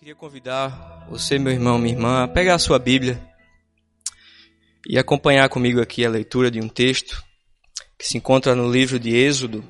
queria 0.00 0.14
convidar 0.14 1.06
você, 1.10 1.38
meu 1.38 1.52
irmão, 1.52 1.78
minha 1.78 1.94
irmã, 1.94 2.22
a 2.24 2.28
pegar 2.28 2.54
a 2.54 2.58
sua 2.58 2.78
Bíblia 2.78 3.20
e 4.88 4.98
acompanhar 4.98 5.46
comigo 5.50 5.78
aqui 5.78 6.06
a 6.06 6.08
leitura 6.08 6.50
de 6.50 6.58
um 6.58 6.70
texto 6.70 7.22
que 7.98 8.06
se 8.06 8.16
encontra 8.16 8.54
no 8.54 8.72
livro 8.72 8.98
de 8.98 9.14
Êxodo. 9.14 9.62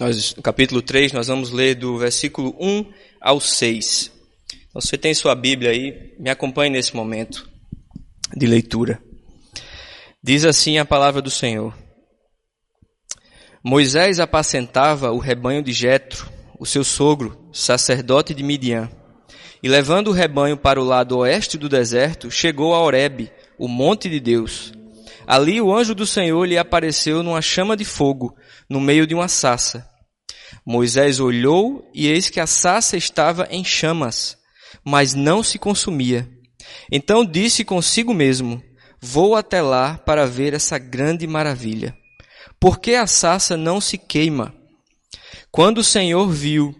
Nós, 0.00 0.34
no 0.34 0.42
capítulo 0.42 0.82
3, 0.82 1.12
nós 1.12 1.28
vamos 1.28 1.52
ler 1.52 1.76
do 1.76 1.96
versículo 1.96 2.56
1 2.58 2.92
ao 3.20 3.38
6. 3.38 4.10
Então, 4.68 4.80
você 4.80 4.98
tem 4.98 5.14
sua 5.14 5.36
Bíblia 5.36 5.70
aí, 5.70 6.16
me 6.18 6.28
acompanhe 6.28 6.72
nesse 6.72 6.96
momento 6.96 7.48
de 8.36 8.48
leitura. 8.48 9.00
Diz 10.20 10.44
assim 10.44 10.78
a 10.78 10.84
palavra 10.84 11.22
do 11.22 11.30
Senhor. 11.30 11.72
Moisés 13.62 14.18
apacentava 14.18 15.12
o 15.12 15.18
rebanho 15.18 15.62
de 15.62 15.72
Jetro, 15.72 16.28
o 16.58 16.66
seu 16.66 16.82
sogro, 16.82 17.48
sacerdote 17.52 18.34
de 18.34 18.42
Midian. 18.42 18.90
E 19.66 19.68
levando 19.68 20.10
o 20.10 20.12
rebanho 20.12 20.56
para 20.56 20.80
o 20.80 20.84
lado 20.84 21.18
oeste 21.18 21.58
do 21.58 21.68
deserto, 21.68 22.30
chegou 22.30 22.72
a 22.72 22.78
Horebe, 22.78 23.32
o 23.58 23.66
monte 23.66 24.08
de 24.08 24.20
Deus. 24.20 24.72
Ali 25.26 25.60
o 25.60 25.74
anjo 25.74 25.92
do 25.92 26.06
Senhor 26.06 26.44
lhe 26.44 26.56
apareceu 26.56 27.20
numa 27.20 27.42
chama 27.42 27.76
de 27.76 27.84
fogo, 27.84 28.36
no 28.70 28.80
meio 28.80 29.08
de 29.08 29.12
uma 29.12 29.26
sassa. 29.26 29.84
Moisés 30.64 31.18
olhou 31.18 31.84
e 31.92 32.06
eis 32.06 32.30
que 32.30 32.38
a 32.38 32.46
sassa 32.46 32.96
estava 32.96 33.48
em 33.50 33.64
chamas, 33.64 34.38
mas 34.84 35.14
não 35.14 35.42
se 35.42 35.58
consumia. 35.58 36.30
Então 36.88 37.24
disse 37.24 37.64
consigo 37.64 38.14
mesmo, 38.14 38.62
vou 39.02 39.34
até 39.34 39.60
lá 39.60 39.98
para 39.98 40.28
ver 40.28 40.54
essa 40.54 40.78
grande 40.78 41.26
maravilha. 41.26 41.92
Por 42.60 42.78
que 42.78 42.94
a 42.94 43.08
sassa 43.08 43.56
não 43.56 43.80
se 43.80 43.98
queima? 43.98 44.54
Quando 45.50 45.78
o 45.78 45.84
Senhor 45.84 46.30
viu 46.30 46.72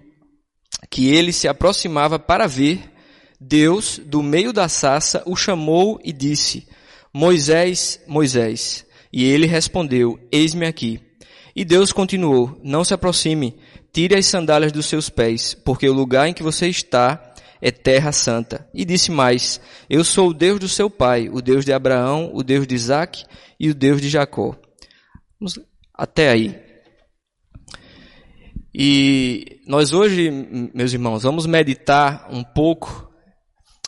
que 0.91 1.09
ele 1.09 1.33
se 1.33 1.49
aproximava 1.49 2.19
para 2.19 2.47
ver, 2.47 2.93
Deus, 3.41 4.01
do 4.05 4.23
meio 4.23 4.53
da 4.53 4.69
sassa, 4.69 5.23
o 5.27 5.37
chamou 5.37 6.01
e 6.03 6.13
disse, 6.13 6.67
Moisés, 7.13 8.01
Moisés. 8.07 8.85
E 9.13 9.25
ele 9.25 9.47
respondeu, 9.47 10.19
Eis-me 10.31 10.67
aqui. 10.67 11.01
E 11.55 11.65
Deus 11.65 11.93
continuou, 11.93 12.61
Não 12.63 12.85
se 12.85 12.93
aproxime, 12.93 13.57
tire 13.93 14.15
as 14.15 14.27
sandálias 14.27 14.73
dos 14.73 14.87
seus 14.87 15.09
pés, 15.09 15.55
porque 15.55 15.89
o 15.89 15.93
lugar 15.93 16.29
em 16.29 16.35
que 16.35 16.43
você 16.43 16.69
está 16.69 17.35
é 17.61 17.71
terra 17.71 18.13
santa. 18.13 18.69
E 18.75 18.85
disse 18.85 19.11
mais, 19.11 19.61
Eu 19.89 20.05
sou 20.05 20.29
o 20.29 20.35
Deus 20.35 20.61
do 20.61 20.69
seu 20.69 20.91
pai, 20.91 21.29
o 21.31 21.41
Deus 21.41 21.65
de 21.65 21.73
Abraão, 21.73 22.31
o 22.35 22.43
Deus 22.43 22.67
de 22.67 22.75
Isaac 22.75 23.25
e 23.59 23.71
o 23.71 23.75
Deus 23.75 24.01
de 24.01 24.09
Jacó. 24.09 24.55
Até 25.95 26.29
aí. 26.29 26.66
E 28.79 29.63
nós 29.67 29.95
hoje, 29.95 30.31
meus 30.75 30.93
irmãos, 30.93 31.23
vamos 31.23 31.47
meditar 31.47 32.29
um 32.31 32.45
pouco 32.45 33.11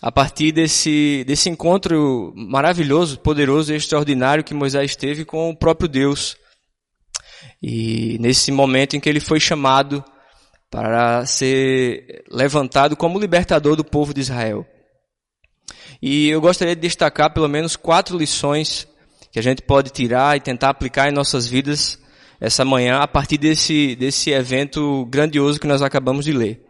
a 0.01 0.11
partir 0.11 0.51
desse, 0.51 1.25
desse 1.27 1.51
encontro 1.51 2.33
maravilhoso, 2.35 3.19
poderoso 3.19 3.71
e 3.71 3.77
extraordinário 3.77 4.43
que 4.43 4.55
Moisés 4.55 4.97
teve 4.97 5.27
com 5.27 5.51
o 5.51 5.55
próprio 5.57 5.91
Deus. 5.91 6.39
E 7.63 8.17
nesse 8.19 8.51
momento 8.51 8.97
em 8.97 9.01
que 9.01 9.11
ele 9.11 9.21
foi 9.21 9.39
chamado 9.39 10.03
para 10.71 11.27
ser 11.27 12.25
levantado 12.31 12.97
como 12.97 13.21
libertador 13.21 13.77
do 13.77 13.85
povo 13.85 14.15
de 14.15 14.23
Israel. 14.23 14.67
E 16.01 16.31
eu 16.31 16.41
gostaria 16.41 16.75
de 16.75 16.81
destacar 16.81 17.35
pelo 17.35 17.47
menos 17.47 17.77
quatro 17.77 18.17
lições 18.17 18.89
que 19.31 19.39
a 19.39 19.43
gente 19.43 19.61
pode 19.61 19.91
tirar 19.91 20.35
e 20.35 20.41
tentar 20.41 20.71
aplicar 20.71 21.11
em 21.11 21.13
nossas 21.13 21.47
vidas 21.47 21.99
essa 22.41 22.65
manhã 22.65 22.99
a 22.99 23.09
partir 23.09 23.39
desse, 23.39 23.97
desse 23.97 24.31
evento 24.31 25.05
grandioso 25.07 25.59
que 25.59 25.67
nós 25.67 25.83
acabamos 25.83 26.25
de 26.25 26.33
ler. 26.33 26.63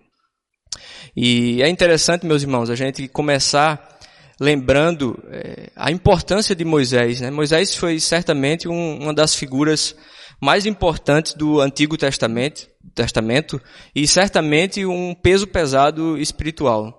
E 1.16 1.62
é 1.62 1.68
interessante, 1.68 2.26
meus 2.26 2.42
irmãos, 2.42 2.70
a 2.70 2.74
gente 2.74 3.08
começar 3.08 3.98
lembrando 4.40 5.18
é, 5.30 5.70
a 5.74 5.90
importância 5.90 6.54
de 6.54 6.64
Moisés. 6.64 7.20
Né? 7.20 7.30
Moisés 7.30 7.74
foi 7.74 7.98
certamente 7.98 8.68
um, 8.68 9.02
uma 9.02 9.12
das 9.12 9.34
figuras 9.34 9.96
mais 10.40 10.66
importantes 10.66 11.34
do 11.34 11.60
Antigo 11.60 11.96
Testamento, 11.96 12.68
Testamento 12.94 13.60
e 13.94 14.06
certamente 14.06 14.86
um 14.86 15.14
peso 15.14 15.46
pesado 15.46 16.16
espiritual. 16.16 16.94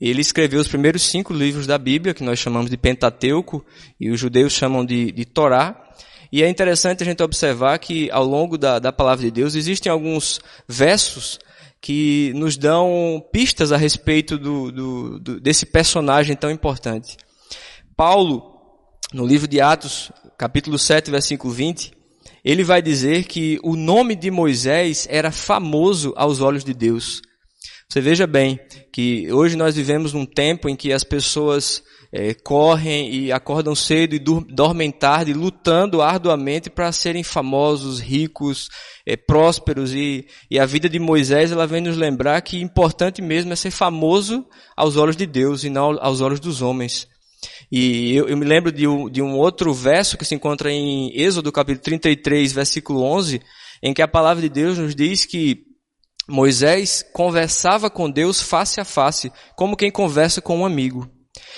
Ele 0.00 0.20
escreveu 0.20 0.60
os 0.60 0.68
primeiros 0.68 1.02
cinco 1.02 1.32
livros 1.32 1.66
da 1.66 1.78
Bíblia, 1.78 2.12
que 2.12 2.24
nós 2.24 2.38
chamamos 2.38 2.68
de 2.70 2.76
Pentateuco, 2.76 3.64
e 4.00 4.10
os 4.10 4.18
judeus 4.18 4.52
chamam 4.52 4.84
de, 4.84 5.12
de 5.12 5.24
Torá, 5.24 5.80
e 6.32 6.42
é 6.42 6.48
interessante 6.48 7.02
a 7.02 7.06
gente 7.06 7.22
observar 7.22 7.78
que 7.78 8.10
ao 8.10 8.24
longo 8.24 8.56
da, 8.56 8.78
da 8.78 8.90
palavra 8.90 9.22
de 9.22 9.30
Deus 9.30 9.54
existem 9.54 9.92
alguns 9.92 10.40
versos 10.66 11.38
que 11.78 12.32
nos 12.34 12.56
dão 12.56 13.22
pistas 13.30 13.70
a 13.70 13.76
respeito 13.76 14.38
do, 14.38 14.72
do, 14.72 15.18
do, 15.18 15.40
desse 15.40 15.66
personagem 15.66 16.34
tão 16.34 16.50
importante. 16.50 17.18
Paulo, 17.94 18.42
no 19.12 19.26
livro 19.26 19.46
de 19.46 19.60
Atos, 19.60 20.10
capítulo 20.38 20.78
7, 20.78 21.10
versículo 21.10 21.52
20, 21.52 21.92
ele 22.42 22.64
vai 22.64 22.80
dizer 22.80 23.24
que 23.24 23.58
o 23.62 23.76
nome 23.76 24.16
de 24.16 24.30
Moisés 24.30 25.06
era 25.10 25.30
famoso 25.30 26.14
aos 26.16 26.40
olhos 26.40 26.64
de 26.64 26.72
Deus. 26.72 27.20
Você 27.88 28.00
veja 28.00 28.26
bem 28.26 28.58
que 28.90 29.30
hoje 29.30 29.54
nós 29.54 29.76
vivemos 29.76 30.14
num 30.14 30.24
tempo 30.24 30.66
em 30.66 30.74
que 30.74 30.94
as 30.94 31.04
pessoas 31.04 31.82
é, 32.12 32.34
correm 32.34 33.10
e 33.10 33.32
acordam 33.32 33.74
cedo 33.74 34.14
e 34.14 34.18
dormem 34.18 34.90
tarde, 34.90 35.32
lutando 35.32 36.02
arduamente 36.02 36.68
para 36.68 36.92
serem 36.92 37.22
famosos, 37.22 38.00
ricos, 38.00 38.68
é, 39.06 39.16
prósperos. 39.16 39.94
E, 39.94 40.26
e 40.50 40.58
a 40.58 40.66
vida 40.66 40.90
de 40.90 40.98
Moisés 40.98 41.50
ela 41.50 41.66
vem 41.66 41.80
nos 41.80 41.96
lembrar 41.96 42.42
que 42.42 42.60
importante 42.60 43.22
mesmo 43.22 43.52
é 43.52 43.56
ser 43.56 43.70
famoso 43.70 44.46
aos 44.76 44.96
olhos 44.96 45.16
de 45.16 45.26
Deus 45.26 45.64
e 45.64 45.70
não 45.70 45.96
aos 46.00 46.20
olhos 46.20 46.38
dos 46.38 46.60
homens. 46.60 47.08
E 47.70 48.14
eu, 48.14 48.28
eu 48.28 48.36
me 48.36 48.44
lembro 48.44 48.70
de 48.70 48.86
um, 48.86 49.08
de 49.08 49.22
um 49.22 49.34
outro 49.38 49.72
verso 49.72 50.18
que 50.18 50.24
se 50.24 50.34
encontra 50.34 50.70
em 50.70 51.10
Êxodo 51.18 51.50
capítulo 51.50 51.82
33, 51.82 52.52
versículo 52.52 53.02
11, 53.02 53.40
em 53.82 53.94
que 53.94 54.02
a 54.02 54.06
palavra 54.06 54.42
de 54.42 54.50
Deus 54.50 54.76
nos 54.76 54.94
diz 54.94 55.24
que 55.24 55.64
Moisés 56.28 57.02
conversava 57.12 57.88
com 57.88 58.10
Deus 58.10 58.40
face 58.42 58.80
a 58.80 58.84
face, 58.84 59.32
como 59.56 59.76
quem 59.76 59.90
conversa 59.90 60.42
com 60.42 60.58
um 60.58 60.66
amigo. 60.66 61.10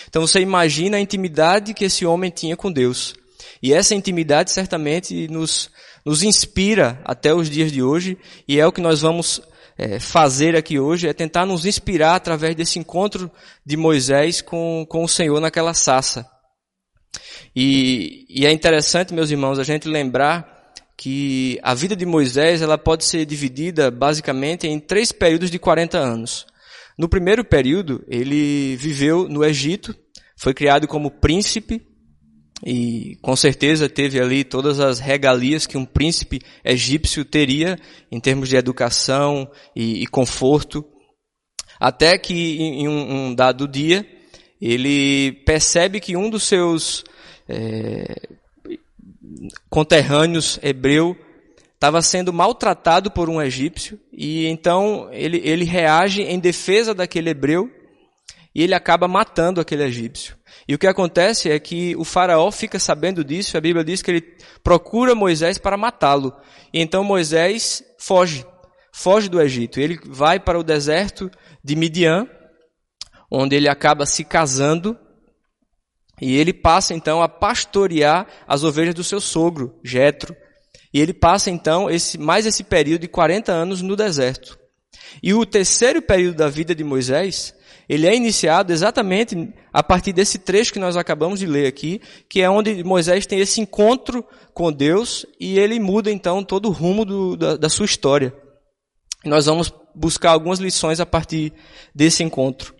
Então 0.09 0.23
você 0.23 0.41
imagina 0.41 0.97
a 0.97 1.01
intimidade 1.01 1.75
que 1.75 1.85
esse 1.85 2.05
homem 2.07 2.31
tinha 2.31 2.57
com 2.57 2.73
Deus. 2.73 3.15
E 3.63 3.73
essa 3.73 3.95
intimidade 3.95 4.51
certamente 4.51 5.29
nos, 5.29 5.71
nos 6.05 6.23
inspira 6.23 7.01
até 7.05 7.35
os 7.35 7.49
dias 7.49 7.73
de 7.73 7.83
hoje, 7.83 8.19
e 8.47 8.61
é 8.61 8.67
o 8.67 8.73
que 8.73 8.81
nós 8.81 9.01
vamos 9.01 9.41
é, 9.79 9.99
fazer 9.99 10.57
aqui 10.57 10.79
hoje, 10.79 11.09
é 11.09 11.13
tentar 11.13 11.47
nos 11.47 11.67
inspirar 11.67 12.15
através 12.15 12.55
desse 12.55 12.79
encontro 12.79 13.31
de 13.65 13.77
Moisés 13.77 14.41
com, 14.41 14.87
com 14.89 15.05
o 15.05 15.09
Senhor 15.09 15.41
naquela 15.41 15.75
sassa. 15.75 16.29
E, 17.55 18.27
e 18.29 18.47
é 18.47 18.53
interessante, 18.53 19.15
meus 19.15 19.31
irmãos, 19.31 19.59
a 19.59 19.65
gente 19.65 19.89
lembrar 19.89 20.53
que 20.97 21.59
a 21.63 21.75
vida 21.75 21.97
de 21.97 22.07
Moisés 22.07 22.63
ela 22.63 22.79
pode 22.79 23.05
ser 23.05 23.25
dividida 23.25 23.91
basicamente 23.91 24.67
em 24.67 24.79
três 24.79 25.13
períodos 25.13 25.51
de 25.51 25.59
40 25.59 25.99
anos. 25.99 26.47
No 26.97 27.09
primeiro 27.09 27.45
período, 27.45 28.05
ele 28.07 28.77
viveu 28.77 29.29
no 29.29 29.45
Egito, 29.45 29.95
foi 30.37 30.55
criado 30.55 30.87
como 30.87 31.11
príncipe 31.11 31.83
e 32.65 33.17
com 33.21 33.35
certeza 33.35 33.89
teve 33.89 34.21
ali 34.21 34.45
todas 34.45 34.81
as 34.81 34.99
regalias 34.99 35.67
que 35.67 35.77
um 35.77 35.85
príncipe 35.85 36.41
egípcio 36.65 37.25
teria 37.25 37.79
em 38.11 38.21
termos 38.21 38.49
de 38.49 38.57
educação 38.57 39.51
e, 39.75 40.03
e 40.03 40.07
conforto. 40.07 40.85
Até 41.79 42.17
que 42.17 42.57
em 42.63 42.89
um, 42.89 43.27
um, 43.27 43.35
dado 43.35 43.67
dia 43.67 44.07
ele 44.61 45.33
percebe 45.45 46.01
que 46.01 46.17
um 46.17 46.31
dos 46.31 46.45
seus 46.45 47.05
é, 47.49 48.29
conterrâneos 49.69 50.59
hebreu 50.63 51.17
estava 51.75 52.01
sendo 52.01 52.33
maltratado 52.33 53.11
por 53.11 53.29
um 53.29 53.43
egípcio 53.43 54.01
e 54.13 54.47
então 54.47 55.09
ele, 55.13 55.41
ele 55.45 55.65
reage 55.65 56.23
em 56.23 56.39
defesa 56.39 56.95
daquele 56.95 57.31
hebreu 57.31 57.71
e 58.55 58.63
ele 58.63 58.75
acaba 58.75 59.09
matando 59.09 59.61
aquele 59.61 59.83
egípcio. 59.83 60.37
E 60.67 60.75
o 60.75 60.79
que 60.79 60.87
acontece 60.87 61.51
é 61.51 61.59
que 61.59 61.95
o 61.97 62.05
faraó 62.05 62.51
fica 62.51 62.79
sabendo 62.79 63.25
disso, 63.25 63.57
a 63.57 63.61
Bíblia 63.61 63.85
diz 63.85 64.01
que 64.01 64.11
ele 64.11 64.37
procura 64.63 65.15
Moisés 65.15 65.59
para 65.59 65.77
matá-lo. 65.77 66.35
E 66.73 66.81
então 66.81 67.05
Moisés 67.05 67.83
foge, 67.99 68.47
foge 68.93 69.29
do 69.29 69.41
Egito. 69.41 69.81
Ele 69.81 69.99
vai 70.07 70.39
para 70.39 70.59
o 70.59 70.63
deserto 70.63 71.31
de 71.63 71.77
Midian, 71.77 72.29
onde 73.31 73.57
ele 73.57 73.69
acaba 73.69 74.07
se 74.07 74.25
casando 74.25 74.97
e 76.21 76.37
ele 76.37 76.53
passa 76.53 76.95
então 76.95 77.23
a 77.23 77.29
pastorear 77.29 78.27
as 78.47 78.63
ovelhas 78.63 78.95
do 78.95 79.03
seu 79.03 79.21
sogro, 79.21 79.79
Jetro. 79.83 80.35
E 80.95 81.01
ele 81.01 81.13
passa 81.13 81.51
então 81.51 81.91
esse, 81.91 82.17
mais 82.17 82.47
esse 82.47 82.63
período 82.63 83.01
de 83.01 83.09
40 83.09 83.51
anos 83.51 83.83
no 83.83 83.97
deserto. 83.97 84.57
E 85.21 85.35
o 85.35 85.45
terceiro 85.45 86.01
período 86.01 86.37
da 86.37 86.49
vida 86.49 86.73
de 86.73 86.85
Moisés, 86.85 87.53
ele 87.89 88.07
é 88.07 88.15
iniciado 88.15 88.73
exatamente 88.73 89.53
a 89.73 89.83
partir 89.83 90.13
desse 90.13 90.39
trecho 90.39 90.73
que 90.73 90.79
nós 90.79 90.97
acabamos 90.97 91.41
de 91.41 91.47
ler 91.47 91.67
aqui, 91.67 92.01
que 92.29 92.41
é 92.41 92.49
onde 92.49 92.85
Moisés 92.85 93.27
tem 93.27 93.41
esse 93.41 93.61
encontro 93.61 94.25
com 94.53 94.73
Deus 94.73 95.27
e 95.41 95.59
ele 95.59 95.81
muda 95.81 96.13
então 96.13 96.45
todo 96.45 96.67
o 96.67 96.73
rumo 96.73 97.05
do, 97.05 97.37
da, 97.37 97.57
da 97.57 97.69
sua 97.69 97.87
história. 97.87 98.33
Nós 99.25 99.47
vamos 99.47 99.75
buscar 99.97 100.31
algumas 100.31 100.61
lições 100.61 101.01
a 101.01 101.07
partir 101.07 101.53
desse 101.93 102.23
encontro. 102.23 102.73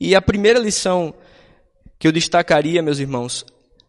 E 0.00 0.14
a 0.14 0.22
primeira 0.22 0.58
lição 0.58 1.12
que 1.98 2.08
eu 2.08 2.12
destacaria, 2.12 2.80
meus 2.80 2.98
irmãos, 2.98 3.44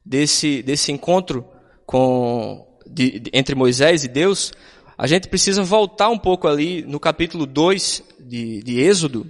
desse, 0.06 0.62
desse 0.64 0.92
encontro 0.92 1.48
com, 1.86 2.69
de, 2.90 3.20
de, 3.20 3.32
entre 3.34 3.56
Moisés 3.56 4.04
e 4.04 4.08
Deus, 4.08 4.52
a 4.98 5.08
gente 5.08 5.30
precisa 5.30 5.64
voltar 5.64 6.10
um 6.10 6.18
pouco 6.18 6.48
ali 6.48 6.82
no 6.82 7.00
capítulo 7.00 7.46
2 7.46 8.04
de, 8.20 8.62
de 8.64 8.82
Êxodo 8.82 9.26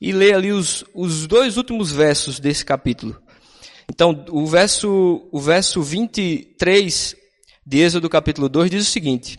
e 0.00 0.12
ler 0.12 0.34
ali 0.34 0.52
os, 0.52 0.84
os 0.94 1.26
dois 1.26 1.56
últimos 1.56 1.92
versos 1.92 2.40
desse 2.40 2.64
capítulo. 2.64 3.16
Então, 3.88 4.24
o 4.30 4.46
verso, 4.46 5.28
o 5.30 5.40
verso 5.40 5.82
23 5.82 7.16
de 7.66 7.78
Êxodo 7.78 8.08
capítulo 8.08 8.48
2 8.48 8.70
diz 8.70 8.88
o 8.88 8.90
seguinte: 8.90 9.38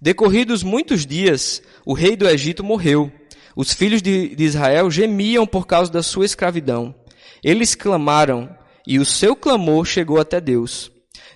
Decorridos 0.00 0.62
muitos 0.62 1.04
dias, 1.04 1.62
o 1.84 1.92
rei 1.92 2.16
do 2.16 2.28
Egito 2.28 2.62
morreu. 2.62 3.10
Os 3.56 3.72
filhos 3.72 4.00
de, 4.00 4.34
de 4.34 4.44
Israel 4.44 4.90
gemiam 4.90 5.46
por 5.46 5.66
causa 5.66 5.90
da 5.90 6.02
sua 6.02 6.24
escravidão. 6.24 6.94
Eles 7.42 7.74
clamaram, 7.74 8.48
e 8.86 8.98
o 8.98 9.04
seu 9.04 9.34
clamor 9.34 9.84
chegou 9.84 10.18
até 10.18 10.40
Deus. 10.40 10.90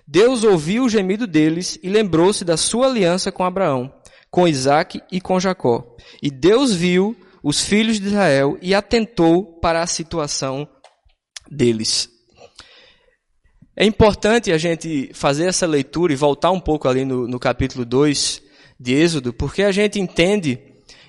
Deus 0.06 0.44
ouviu 0.44 0.84
o 0.84 0.88
gemido 0.88 1.26
deles 1.26 1.78
e 1.82 1.88
lembrou-se 1.88 2.44
da 2.44 2.56
sua 2.56 2.86
aliança 2.86 3.32
com 3.32 3.44
Abraão, 3.44 3.92
com 4.30 4.46
Isaac 4.46 5.00
e 5.10 5.20
com 5.20 5.40
Jacó. 5.40 5.96
E 6.22 6.30
Deus 6.30 6.74
viu 6.74 7.16
os 7.42 7.60
filhos 7.60 7.98
de 7.98 8.06
Israel 8.06 8.58
e 8.60 8.74
atentou 8.74 9.58
para 9.60 9.82
a 9.82 9.86
situação 9.86 10.68
deles. 11.50 12.08
É 13.76 13.84
importante 13.84 14.52
a 14.52 14.58
gente 14.58 15.10
fazer 15.14 15.46
essa 15.46 15.66
leitura 15.66 16.12
e 16.12 16.16
voltar 16.16 16.50
um 16.50 16.60
pouco 16.60 16.88
ali 16.88 17.04
no, 17.04 17.26
no 17.26 17.40
capítulo 17.40 17.84
2 17.84 18.42
de 18.78 18.94
Êxodo, 18.94 19.32
porque 19.32 19.62
a 19.62 19.72
gente 19.72 19.98
entende 19.98 20.60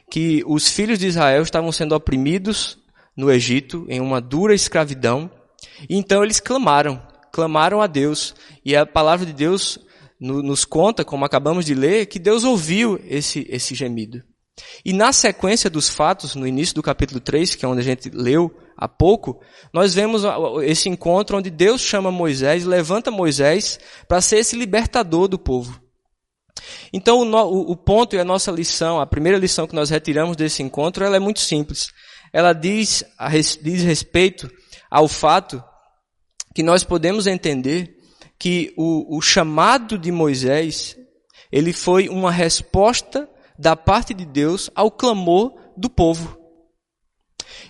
que 0.09 0.43
os 0.47 0.69
filhos 0.69 0.99
de 0.99 1.07
Israel 1.07 1.43
estavam 1.43 1.71
sendo 1.71 1.95
oprimidos 1.95 2.77
no 3.15 3.31
Egito, 3.31 3.85
em 3.87 3.99
uma 3.99 4.19
dura 4.19 4.53
escravidão, 4.53 5.29
e 5.89 5.95
então 5.95 6.23
eles 6.23 6.39
clamaram, 6.39 7.01
clamaram 7.35 7.81
a 7.81 7.87
Deus, 7.87 8.33
e 8.63 8.75
a 8.75 8.85
palavra 8.85 9.25
de 9.25 9.33
Deus 9.33 9.77
nos 10.17 10.63
conta, 10.63 11.03
como 11.03 11.25
acabamos 11.25 11.65
de 11.65 11.73
ler, 11.73 12.05
que 12.05 12.17
Deus 12.17 12.45
ouviu 12.45 12.97
esse, 13.03 13.45
esse 13.49 13.75
gemido. 13.75 14.23
E 14.85 14.93
na 14.93 15.11
sequência 15.11 15.69
dos 15.69 15.89
fatos, 15.89 16.33
no 16.33 16.47
início 16.47 16.73
do 16.73 16.81
capítulo 16.81 17.19
3, 17.19 17.55
que 17.55 17.65
é 17.65 17.67
onde 17.67 17.81
a 17.81 17.83
gente 17.83 18.09
leu 18.09 18.49
há 18.77 18.87
pouco, 18.87 19.41
nós 19.73 19.93
vemos 19.93 20.21
esse 20.63 20.87
encontro 20.87 21.37
onde 21.37 21.49
Deus 21.49 21.81
chama 21.81 22.09
Moisés, 22.09 22.63
levanta 22.63 23.11
Moisés 23.11 23.77
para 24.07 24.21
ser 24.21 24.37
esse 24.37 24.55
libertador 24.55 25.27
do 25.27 25.37
povo. 25.37 25.77
Então 26.93 27.19
o, 27.19 27.71
o, 27.71 27.75
ponto 27.75 28.15
e 28.15 28.19
a 28.19 28.23
nossa 28.23 28.49
lição, 28.49 29.01
a 29.01 29.05
primeira 29.05 29.37
lição 29.37 29.67
que 29.67 29.75
nós 29.75 29.89
retiramos 29.89 30.37
desse 30.37 30.63
encontro, 30.63 31.03
ela 31.03 31.17
é 31.17 31.19
muito 31.19 31.41
simples 31.41 31.89
ela 32.35 32.51
diz, 32.51 33.01
diz 33.61 33.81
respeito 33.83 34.51
ao 34.91 35.07
fato 35.07 35.63
que 36.55 36.63
nós 36.63 36.85
podemos 36.85 37.27
entender 37.27 37.99
que 38.39 38.73
o, 38.77 39.17
o 39.17 39.21
chamado 39.21 39.97
de 39.99 40.09
Moisés, 40.09 40.97
ele 41.51 41.73
foi 41.73 42.07
uma 42.07 42.31
resposta 42.31 43.29
da 43.59 43.75
parte 43.75 44.13
de 44.13 44.25
Deus 44.25 44.71
ao 44.73 44.89
clamor 44.89 45.53
do 45.75 45.89
povo. 45.89 46.39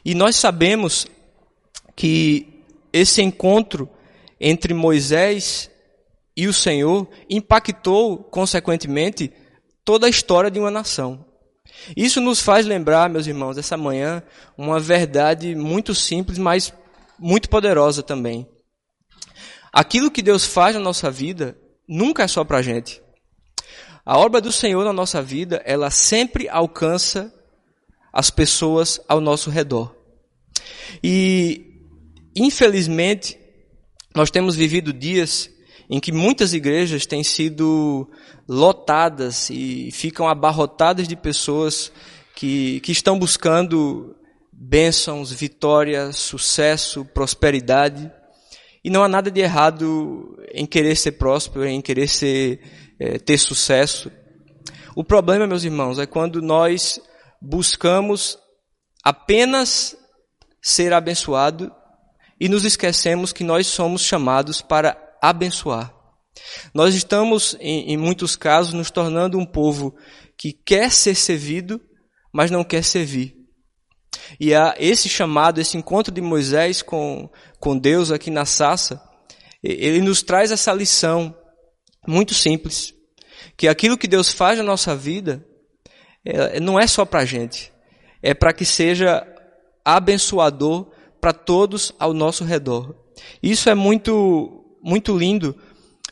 E 0.05 0.13
nós 0.13 0.35
sabemos 0.35 1.07
que 1.95 2.63
esse 2.93 3.23
encontro 3.23 3.89
entre 4.39 4.71
Moisés 4.71 5.71
e 6.37 6.45
o 6.47 6.53
Senhor 6.53 7.09
impactou, 7.27 8.19
consequentemente, 8.19 9.33
toda 9.83 10.05
a 10.05 10.09
história 10.11 10.51
de 10.51 10.59
uma 10.59 10.69
nação. 10.69 11.25
Isso 11.97 12.21
nos 12.21 12.39
faz 12.39 12.67
lembrar, 12.67 13.09
meus 13.09 13.25
irmãos, 13.25 13.57
essa 13.57 13.75
manhã, 13.75 14.21
uma 14.55 14.79
verdade 14.79 15.55
muito 15.55 15.95
simples, 15.95 16.37
mas 16.37 16.71
muito 17.17 17.49
poderosa 17.49 18.03
também. 18.03 18.47
Aquilo 19.75 20.10
que 20.10 20.22
Deus 20.22 20.45
faz 20.45 20.74
na 20.74 20.80
nossa 20.80 21.12
vida 21.12 21.57
nunca 21.86 22.24
é 22.24 22.27
só 22.30 22.45
para 22.45 22.60
a 22.60 22.62
gente. 22.62 23.01
A 24.06 24.18
obra 24.18 24.39
do 24.39 24.50
Senhor 24.50 24.86
na 24.86 24.94
nossa 24.94 25.22
vida, 25.22 25.62
ela 25.66 25.92
sempre 25.92 26.48
alcança 26.48 27.33
as 28.13 28.30
pessoas 28.30 29.01
ao 29.06 29.19
nosso 29.19 29.50
redor. 29.50 29.94
E, 31.04 31.81
infelizmente, 32.33 33.38
nós 34.16 34.31
temos 34.31 34.56
vivido 34.56 34.94
dias 34.94 35.50
em 35.89 36.00
que 36.00 36.13
muitas 36.13 36.54
igrejas 36.54 37.06
têm 37.06 37.21
sido 37.21 38.10
lotadas 38.48 39.50
e 39.50 39.92
ficam 39.92 40.25
abarrotadas 40.25 41.06
de 41.06 41.18
pessoas 41.18 41.92
que, 42.33 42.80
que 42.80 42.94
estão 42.94 43.19
buscando 43.19 44.16
bênçãos, 44.54 45.33
vitória, 45.33 46.13
sucesso, 46.13 47.04
prosperidade. 47.04 48.10
E 48.85 48.89
não 48.91 49.03
há 49.03 49.07
nada 49.07 49.31
de 49.31 49.41
errado 49.41 50.37
em 50.53 50.63
querer 50.63 50.95
ser 50.95 51.13
próspero, 51.13 51.65
em 51.65 51.81
querer 51.81 52.07
ser, 52.07 52.61
é, 52.99 53.17
ter 53.17 53.39
sucesso. 53.39 54.11
O 54.95 55.03
problema, 55.03 55.47
meus 55.47 55.63
irmãos, 55.63 55.97
é 55.97 56.05
quando 56.05 56.39
nós 56.39 56.99
buscamos 57.41 58.37
apenas 59.03 59.97
ser 60.61 60.93
abençoado 60.93 61.73
e 62.39 62.47
nos 62.47 62.63
esquecemos 62.63 63.33
que 63.33 63.43
nós 63.43 63.65
somos 63.65 64.03
chamados 64.03 64.61
para 64.61 64.95
abençoar. 65.19 65.91
Nós 66.71 66.93
estamos, 66.93 67.57
em, 67.59 67.91
em 67.91 67.97
muitos 67.97 68.35
casos, 68.35 68.71
nos 68.71 68.91
tornando 68.91 69.39
um 69.39 69.47
povo 69.47 69.95
que 70.37 70.53
quer 70.53 70.91
ser 70.91 71.15
servido, 71.15 71.81
mas 72.31 72.51
não 72.51 72.63
quer 72.63 72.83
servir. 72.83 73.34
E 74.39 74.51
esse 74.77 75.07
chamado, 75.09 75.59
esse 75.59 75.77
encontro 75.77 76.13
de 76.13 76.21
Moisés 76.21 76.81
com, 76.81 77.29
com 77.59 77.77
Deus 77.77 78.12
aqui 78.12 78.29
na 78.29 78.45
Sassa, 78.45 79.01
ele 79.63 80.01
nos 80.01 80.21
traz 80.21 80.51
essa 80.51 80.71
lição 80.73 81.35
muito 82.07 82.33
simples, 82.33 82.94
que 83.57 83.67
aquilo 83.67 83.97
que 83.97 84.07
Deus 84.07 84.31
faz 84.31 84.57
na 84.57 84.63
nossa 84.63 84.95
vida 84.95 85.44
é, 86.23 86.59
não 86.59 86.79
é 86.79 86.85
só 86.85 87.06
para 87.06 87.21
a 87.21 87.25
gente, 87.25 87.71
é 88.21 88.33
para 88.33 88.53
que 88.53 88.65
seja 88.65 89.25
abençoador 89.83 90.91
para 91.19 91.33
todos 91.33 91.94
ao 92.00 92.13
nosso 92.13 92.44
redor. 92.44 92.95
Isso 93.41 93.69
é 93.69 93.75
muito 93.75 94.61
muito 94.83 95.18
lindo, 95.18 95.56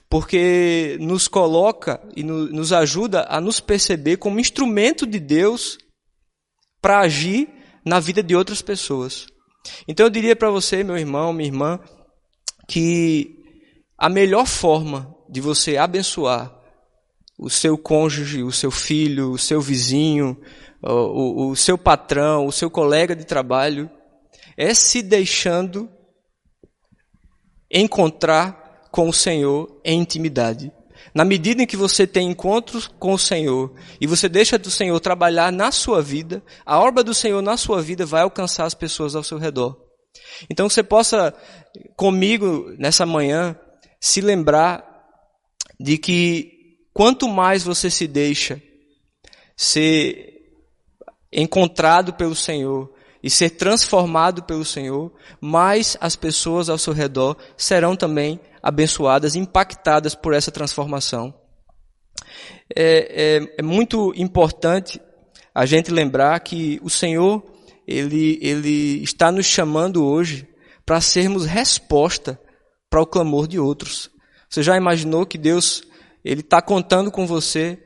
porque 0.09 0.97
nos 0.99 1.27
coloca 1.27 2.01
e 2.15 2.23
no, 2.23 2.47
nos 2.47 2.73
ajuda 2.73 3.27
a 3.29 3.39
nos 3.39 3.59
perceber 3.59 4.17
como 4.17 4.39
instrumento 4.39 5.06
de 5.06 5.19
Deus 5.19 5.77
para 6.81 7.01
agir 7.01 7.47
na 7.85 8.00
vida 8.00 8.24
de 8.24 8.35
outras 8.35 8.62
pessoas. 8.62 9.28
Então 9.87 10.06
eu 10.06 10.09
diria 10.09 10.35
para 10.35 10.49
você, 10.49 10.83
meu 10.83 10.97
irmão, 10.97 11.33
minha 11.33 11.47
irmã, 11.47 11.80
que 12.68 13.40
a 13.97 14.09
melhor 14.09 14.45
forma 14.45 15.16
de 15.30 15.42
você 15.42 15.78
abençoar 15.78 16.54
o 17.37 17.49
seu 17.49 17.78
cônjuge, 17.78 18.44
o 18.44 18.52
seu 18.52 18.71
filho, 18.71 19.31
o 19.31 19.37
seu 19.37 19.59
vizinho, 19.61 20.40
o, 20.81 21.49
o, 21.49 21.56
seu 21.56 21.78
patrão, 21.78 22.45
o 22.45 22.52
seu 22.52 22.69
colega 22.69 23.16
de 23.16 23.25
trabalho, 23.25 23.90
é 24.56 24.73
se 24.73 25.02
deixando 25.02 25.90
encontrar 27.71 28.90
com 28.92 29.09
o 29.09 29.13
Senhor 29.13 29.81
em 29.83 29.99
intimidade. 29.99 30.71
Na 31.14 31.23
medida 31.26 31.64
em 31.64 31.66
que 31.66 31.78
você 31.78 32.06
tem 32.06 32.30
encontros 32.30 32.88
com 33.00 33.14
o 33.14 33.19
Senhor 33.19 33.73
e 34.00 34.07
você 34.07 34.28
deixa 34.28 34.57
do 34.57 34.71
Senhor 34.71 35.00
trabalhar 35.00 35.52
na 35.52 35.71
sua 35.71 36.02
vida, 36.02 36.44
a 36.66 36.80
obra 36.80 37.04
do 37.04 37.14
Senhor 37.14 37.42
na 37.42 37.57
sua 37.57 37.81
vida 37.81 38.06
vai 38.06 38.21
alcançar 38.21 38.66
as 38.66 38.73
pessoas 38.73 39.16
ao 39.16 39.23
seu 39.23 39.38
redor. 39.38 39.78
Então 40.50 40.69
você 40.69 40.83
possa, 40.83 41.33
comigo, 41.95 42.73
nessa 42.78 43.06
manhã, 43.06 43.57
se 44.00 44.21
lembrar 44.21 44.83
de 45.80 45.97
que 45.97 46.78
quanto 46.94 47.28
mais 47.28 47.64
você 47.64 47.90
se 47.90 48.07
deixa 48.07 48.62
ser 49.56 50.33
encontrado 51.31 52.14
pelo 52.14 52.35
Senhor 52.35 52.94
e 53.21 53.30
ser 53.30 53.52
transformado 53.52 54.44
pelo 54.44 54.66
Senhor, 54.66 55.12
mais 55.40 55.97
as 56.02 56.16
pessoas 56.16 56.69
ao 56.69 56.78
seu 56.78 56.94
redor 56.94 57.38
serão 57.56 57.95
também 57.95 58.40
abençoadas, 58.63 59.35
impactadas 59.35 60.15
por 60.15 60.33
essa 60.33 60.49
transformação. 60.49 61.33
É, 62.73 63.35
é, 63.37 63.55
é 63.59 63.61
muito 63.61 64.13
importante 64.15 65.01
a 65.53 65.65
gente 65.65 65.91
lembrar 65.91 66.39
que 66.39 66.79
o 66.81 66.89
Senhor, 66.89 67.43
Ele, 67.85 68.39
Ele 68.41 69.03
está 69.03 69.31
nos 69.31 69.45
chamando 69.45 70.05
hoje 70.05 70.47
para 70.85 71.01
sermos 71.01 71.45
resposta 71.45 72.39
para 72.89 73.01
o 73.01 73.05
clamor 73.05 73.47
de 73.47 73.59
outros. 73.59 74.09
Você 74.49 74.63
já 74.63 74.77
imaginou 74.77 75.25
que 75.25 75.37
Deus, 75.37 75.83
Ele 76.23 76.41
está 76.41 76.61
contando 76.61 77.11
com 77.11 77.27
você 77.27 77.77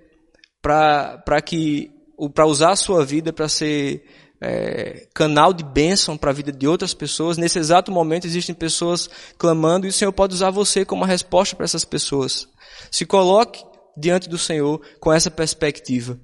para 0.62 1.41
que, 1.43 1.91
para 2.34 2.46
usar 2.46 2.72
a 2.72 2.75
sua 2.75 3.03
vida 3.03 3.34
para 3.34 3.50
ser 3.50 4.05
é, 4.41 5.08
canal 5.13 5.51
de 5.53 5.63
bênção 5.63 6.17
para 6.17 6.32
a 6.32 6.34
vida 6.34 6.51
de 6.51 6.67
outras 6.67 6.94
pessoas. 6.94 7.38
Nesse 7.38 7.60
exato 7.60 7.91
momento 7.91 8.25
existem 8.25 8.53
pessoas 8.53 9.10
clamando 9.38 9.86
e 9.86 9.89
o 9.89 9.94
Senhor 9.94 10.12
pode 10.12 10.34
usar 10.34 10.51
você 10.51 10.86
como 10.86 11.01
uma 11.01 11.08
resposta 11.08 11.56
para 11.56 11.65
essas 11.65 11.86
pessoas. 11.86 12.48
Se 12.91 13.06
coloque 13.06 13.63
diante 13.96 14.29
do 14.29 14.38
Senhor 14.38 14.82
com 15.00 15.12
essa 15.12 15.32
perspectiva. 15.32 16.20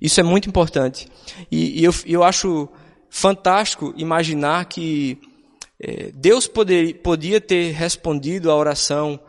Isso 0.00 0.20
é 0.20 0.22
muito 0.22 0.48
importante. 0.48 1.08
E, 1.50 1.80
e 1.80 1.84
eu, 1.84 1.92
eu 2.06 2.22
acho 2.22 2.68
fantástico 3.10 3.92
imaginar 3.96 4.64
que 4.66 5.18
é, 5.80 6.10
Deus 6.14 6.46
poder, 6.46 7.02
podia 7.02 7.40
ter 7.40 7.72
respondido 7.72 8.50
à 8.50 8.56
oração 8.56 9.20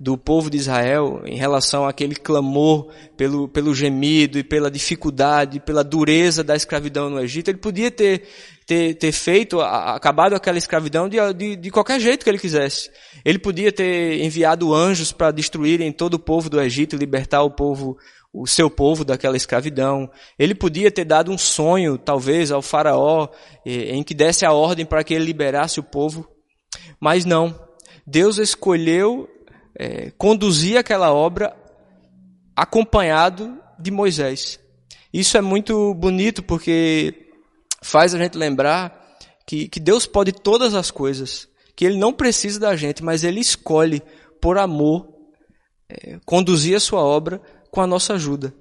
do 0.00 0.16
povo 0.16 0.48
de 0.48 0.56
Israel 0.56 1.22
em 1.24 1.36
relação 1.36 1.84
àquele 1.84 2.14
clamor 2.14 2.88
pelo, 3.16 3.48
pelo 3.48 3.74
gemido 3.74 4.38
e 4.38 4.44
pela 4.44 4.70
dificuldade, 4.70 5.58
pela 5.58 5.82
dureza 5.82 6.44
da 6.44 6.54
escravidão 6.54 7.10
no 7.10 7.20
Egito. 7.20 7.50
Ele 7.50 7.58
podia 7.58 7.90
ter, 7.90 8.22
ter, 8.64 8.94
ter 8.94 9.10
feito, 9.10 9.60
acabado 9.60 10.34
aquela 10.34 10.56
escravidão 10.56 11.08
de, 11.08 11.16
de, 11.34 11.56
de 11.56 11.70
qualquer 11.70 11.98
jeito 11.98 12.22
que 12.22 12.30
ele 12.30 12.38
quisesse. 12.38 12.90
Ele 13.24 13.40
podia 13.40 13.72
ter 13.72 14.22
enviado 14.22 14.72
anjos 14.72 15.10
para 15.10 15.32
destruírem 15.32 15.90
todo 15.90 16.14
o 16.14 16.20
povo 16.20 16.48
do 16.48 16.60
Egito 16.60 16.94
e 16.94 16.98
libertar 16.98 17.42
o 17.42 17.50
povo 17.50 17.96
o 18.30 18.46
seu 18.46 18.70
povo 18.70 19.04
daquela 19.04 19.36
escravidão. 19.36 20.08
Ele 20.38 20.54
podia 20.54 20.90
ter 20.90 21.04
dado 21.04 21.32
um 21.32 21.38
sonho, 21.38 21.96
talvez, 21.98 22.52
ao 22.52 22.62
faraó, 22.62 23.28
em 23.64 24.02
que 24.02 24.14
desse 24.14 24.44
a 24.44 24.52
ordem 24.52 24.84
para 24.84 25.02
que 25.02 25.14
ele 25.14 25.24
liberasse 25.24 25.80
o 25.80 25.82
povo. 25.82 26.28
Mas 27.00 27.24
não. 27.24 27.58
Deus 28.06 28.38
escolheu 28.38 29.28
é, 29.78 30.10
conduzir 30.18 30.76
aquela 30.76 31.12
obra 31.12 31.54
acompanhado 32.56 33.56
de 33.78 33.90
Moisés. 33.90 34.58
Isso 35.12 35.38
é 35.38 35.40
muito 35.40 35.94
bonito 35.94 36.42
porque 36.42 37.28
faz 37.80 38.14
a 38.14 38.18
gente 38.18 38.36
lembrar 38.36 39.16
que, 39.46 39.68
que 39.68 39.78
Deus 39.78 40.04
pode 40.04 40.32
todas 40.32 40.74
as 40.74 40.90
coisas, 40.90 41.48
que 41.76 41.84
Ele 41.84 41.96
não 41.96 42.12
precisa 42.12 42.58
da 42.58 42.74
gente, 42.74 43.04
mas 43.04 43.22
Ele 43.22 43.40
escolhe, 43.40 44.02
por 44.40 44.58
amor, 44.58 45.08
é, 45.88 46.18
conduzir 46.26 46.76
a 46.76 46.80
sua 46.80 47.00
obra 47.00 47.40
com 47.70 47.80
a 47.80 47.86
nossa 47.86 48.14
ajuda. 48.14 48.52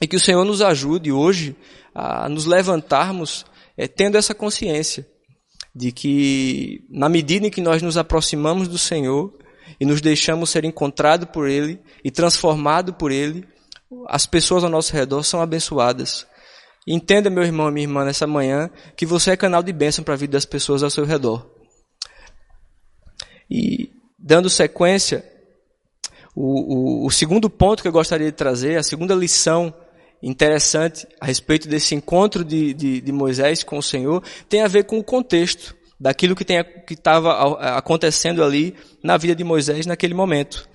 E 0.00 0.06
que 0.06 0.16
o 0.16 0.20
Senhor 0.20 0.44
nos 0.44 0.60
ajude 0.62 1.10
hoje 1.10 1.56
a 1.94 2.28
nos 2.28 2.44
levantarmos 2.44 3.44
é, 3.76 3.88
tendo 3.88 4.16
essa 4.16 4.34
consciência 4.34 5.08
de 5.74 5.90
que, 5.90 6.84
na 6.90 7.08
medida 7.08 7.46
em 7.46 7.50
que 7.50 7.60
nós 7.60 7.82
nos 7.82 7.96
aproximamos 7.96 8.68
do 8.68 8.78
Senhor 8.78 9.32
e 9.80 9.84
nos 9.84 10.00
deixamos 10.00 10.50
ser 10.50 10.64
encontrados 10.64 11.28
por 11.30 11.48
Ele 11.48 11.80
e 12.04 12.10
transformados 12.10 12.94
por 12.96 13.10
Ele, 13.10 13.46
as 14.06 14.26
pessoas 14.26 14.64
ao 14.64 14.70
nosso 14.70 14.92
redor 14.92 15.22
são 15.22 15.40
abençoadas. 15.40 16.26
Entenda, 16.86 17.28
meu 17.28 17.42
irmão 17.42 17.68
e 17.68 17.72
minha 17.72 17.84
irmã, 17.84 18.04
nessa 18.04 18.26
manhã, 18.26 18.70
que 18.96 19.04
você 19.04 19.32
é 19.32 19.36
canal 19.36 19.62
de 19.62 19.72
bênção 19.72 20.02
para 20.02 20.14
a 20.14 20.16
vida 20.16 20.32
das 20.32 20.46
pessoas 20.46 20.82
ao 20.82 20.90
seu 20.90 21.04
redor. 21.04 21.46
E, 23.50 23.90
dando 24.18 24.48
sequência, 24.48 25.24
o, 26.34 27.02
o, 27.02 27.06
o 27.06 27.10
segundo 27.10 27.50
ponto 27.50 27.82
que 27.82 27.88
eu 27.88 27.92
gostaria 27.92 28.30
de 28.30 28.36
trazer, 28.36 28.78
a 28.78 28.82
segunda 28.82 29.14
lição 29.14 29.74
interessante 30.22 31.06
a 31.20 31.26
respeito 31.26 31.68
desse 31.68 31.94
encontro 31.94 32.44
de, 32.44 32.74
de, 32.74 33.00
de, 33.00 33.12
Moisés 33.12 33.62
com 33.62 33.78
o 33.78 33.82
Senhor 33.82 34.22
tem 34.48 34.62
a 34.62 34.68
ver 34.68 34.84
com 34.84 34.98
o 34.98 35.04
contexto 35.04 35.76
daquilo 36.00 36.36
que 36.36 36.44
estava 36.90 37.76
acontecendo 37.76 38.42
ali 38.44 38.76
na 39.02 39.16
vida 39.16 39.34
de 39.34 39.44
Moisés 39.44 39.86
naquele 39.86 40.14
momento. 40.14 40.68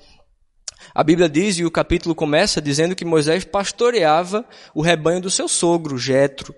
A 0.93 1.03
Bíblia 1.03 1.29
diz, 1.29 1.57
e 1.57 1.65
o 1.65 1.71
capítulo 1.71 2.13
começa 2.13 2.61
dizendo 2.61 2.95
que 2.95 3.05
Moisés 3.05 3.43
pastoreava 3.43 4.45
o 4.75 4.81
rebanho 4.81 5.21
do 5.21 5.29
seu 5.29 5.47
sogro, 5.47 5.97
Jetro. 5.97 6.53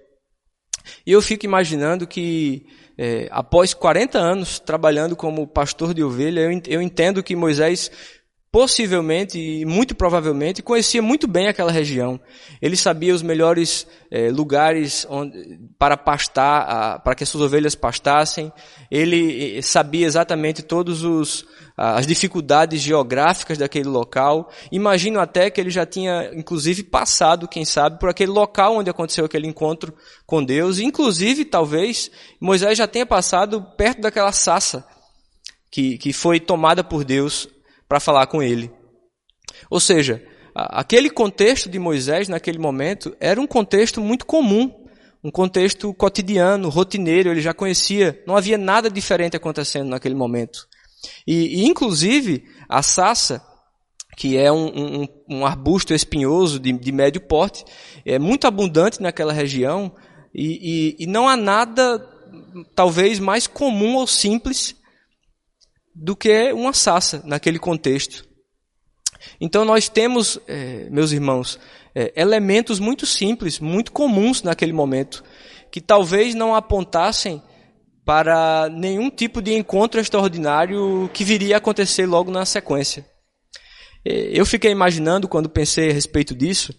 E 1.05 1.11
eu 1.11 1.21
fico 1.21 1.45
imaginando 1.45 2.07
que 2.07 2.65
é, 2.97 3.27
após 3.31 3.73
40 3.73 4.17
anos 4.17 4.59
trabalhando 4.59 5.15
como 5.15 5.47
pastor 5.47 5.93
de 5.93 6.03
ovelha, 6.03 6.41
eu, 6.41 6.61
eu 6.67 6.81
entendo 6.81 7.23
que 7.23 7.35
Moisés 7.35 7.91
possivelmente 8.55 9.37
e 9.37 9.65
muito 9.65 9.93
provavelmente 9.93 10.63
conhecia 10.63 11.01
muito 11.01 11.27
bem 11.27 11.49
aquela 11.49 11.73
região. 11.73 12.17
Ele 12.61 12.77
sabia 12.77 13.13
os 13.13 13.21
melhores 13.21 13.85
eh, 14.09 14.31
lugares 14.31 15.05
onde, 15.09 15.59
para 15.77 15.97
pastar, 15.97 17.01
para 17.03 17.15
que 17.15 17.23
as 17.23 17.27
suas 17.27 17.43
ovelhas 17.43 17.75
pastassem. 17.75 18.49
Ele 18.89 19.57
eh, 19.57 19.61
sabia 19.61 20.07
exatamente 20.07 20.63
todas 20.63 21.03
as 21.75 22.07
dificuldades 22.07 22.79
geográficas 22.79 23.57
daquele 23.57 23.89
local. 23.89 24.49
Imagino 24.71 25.19
até 25.19 25.49
que 25.49 25.59
ele 25.59 25.69
já 25.69 25.85
tinha, 25.85 26.31
inclusive, 26.33 26.81
passado, 26.81 27.49
quem 27.49 27.65
sabe, 27.65 27.99
por 27.99 28.07
aquele 28.07 28.31
local 28.31 28.77
onde 28.77 28.89
aconteceu 28.89 29.25
aquele 29.25 29.47
encontro 29.47 29.93
com 30.25 30.41
Deus. 30.41 30.79
Inclusive, 30.79 31.43
talvez, 31.43 32.09
Moisés 32.39 32.77
já 32.77 32.87
tenha 32.87 33.05
passado 33.05 33.61
perto 33.75 33.99
daquela 33.99 34.31
sassa 34.31 34.87
que, 35.69 35.97
que 35.97 36.13
foi 36.13 36.39
tomada 36.39 36.85
por 36.85 37.03
Deus 37.03 37.49
para 37.87 37.99
falar 37.99 38.27
com 38.27 38.41
ele. 38.41 38.71
Ou 39.69 39.79
seja, 39.79 40.23
aquele 40.53 41.09
contexto 41.09 41.69
de 41.69 41.77
Moisés 41.79 42.27
naquele 42.27 42.57
momento 42.57 43.15
era 43.19 43.39
um 43.39 43.47
contexto 43.47 44.01
muito 44.01 44.25
comum, 44.25 44.71
um 45.23 45.31
contexto 45.31 45.93
cotidiano, 45.93 46.69
rotineiro, 46.69 47.29
ele 47.29 47.41
já 47.41 47.53
conhecia, 47.53 48.21
não 48.27 48.37
havia 48.37 48.57
nada 48.57 48.89
diferente 48.89 49.35
acontecendo 49.35 49.89
naquele 49.89 50.15
momento. 50.15 50.67
E, 51.25 51.61
e 51.61 51.65
inclusive, 51.65 52.43
a 52.69 52.81
sassa, 52.81 53.43
que 54.17 54.37
é 54.37 54.51
um, 54.51 54.67
um, 54.67 55.07
um 55.29 55.45
arbusto 55.45 55.93
espinhoso 55.93 56.59
de, 56.59 56.71
de, 56.71 56.91
médio 56.91 57.21
porte, 57.21 57.65
é 58.05 58.17
muito 58.17 58.47
abundante 58.47 59.01
naquela 59.01 59.33
região 59.33 59.93
e, 60.33 60.95
e, 60.99 61.03
e 61.03 61.07
não 61.07 61.27
há 61.27 61.35
nada, 61.35 61.99
talvez, 62.75 63.19
mais 63.19 63.47
comum 63.47 63.95
ou 63.95 64.07
simples 64.07 64.75
do 65.95 66.15
que 66.15 66.51
uma 66.51 66.73
sassa 66.73 67.21
naquele 67.25 67.57
contexto. 67.57 68.27
Então 69.39 69.63
nós 69.63 69.87
temos, 69.87 70.37
é, 70.47 70.89
meus 70.89 71.11
irmãos, 71.11 71.57
é, 71.95 72.11
elementos 72.15 72.79
muito 72.79 73.05
simples, 73.05 73.59
muito 73.59 73.91
comuns 73.91 74.43
naquele 74.43 74.73
momento, 74.73 75.23
que 75.71 75.79
talvez 75.79 76.35
não 76.35 76.53
apontassem 76.53 77.41
para 78.03 78.69
nenhum 78.69 79.09
tipo 79.09 79.41
de 79.41 79.53
encontro 79.53 79.99
extraordinário 79.99 81.09
que 81.13 81.23
viria 81.23 81.55
a 81.55 81.57
acontecer 81.57 82.05
logo 82.05 82.29
na 82.29 82.45
sequência. 82.45 83.05
É, 84.05 84.29
eu 84.39 84.45
fiquei 84.45 84.71
imaginando, 84.71 85.27
quando 85.27 85.49
pensei 85.49 85.89
a 85.89 85.93
respeito 85.93 86.35
disso, 86.35 86.73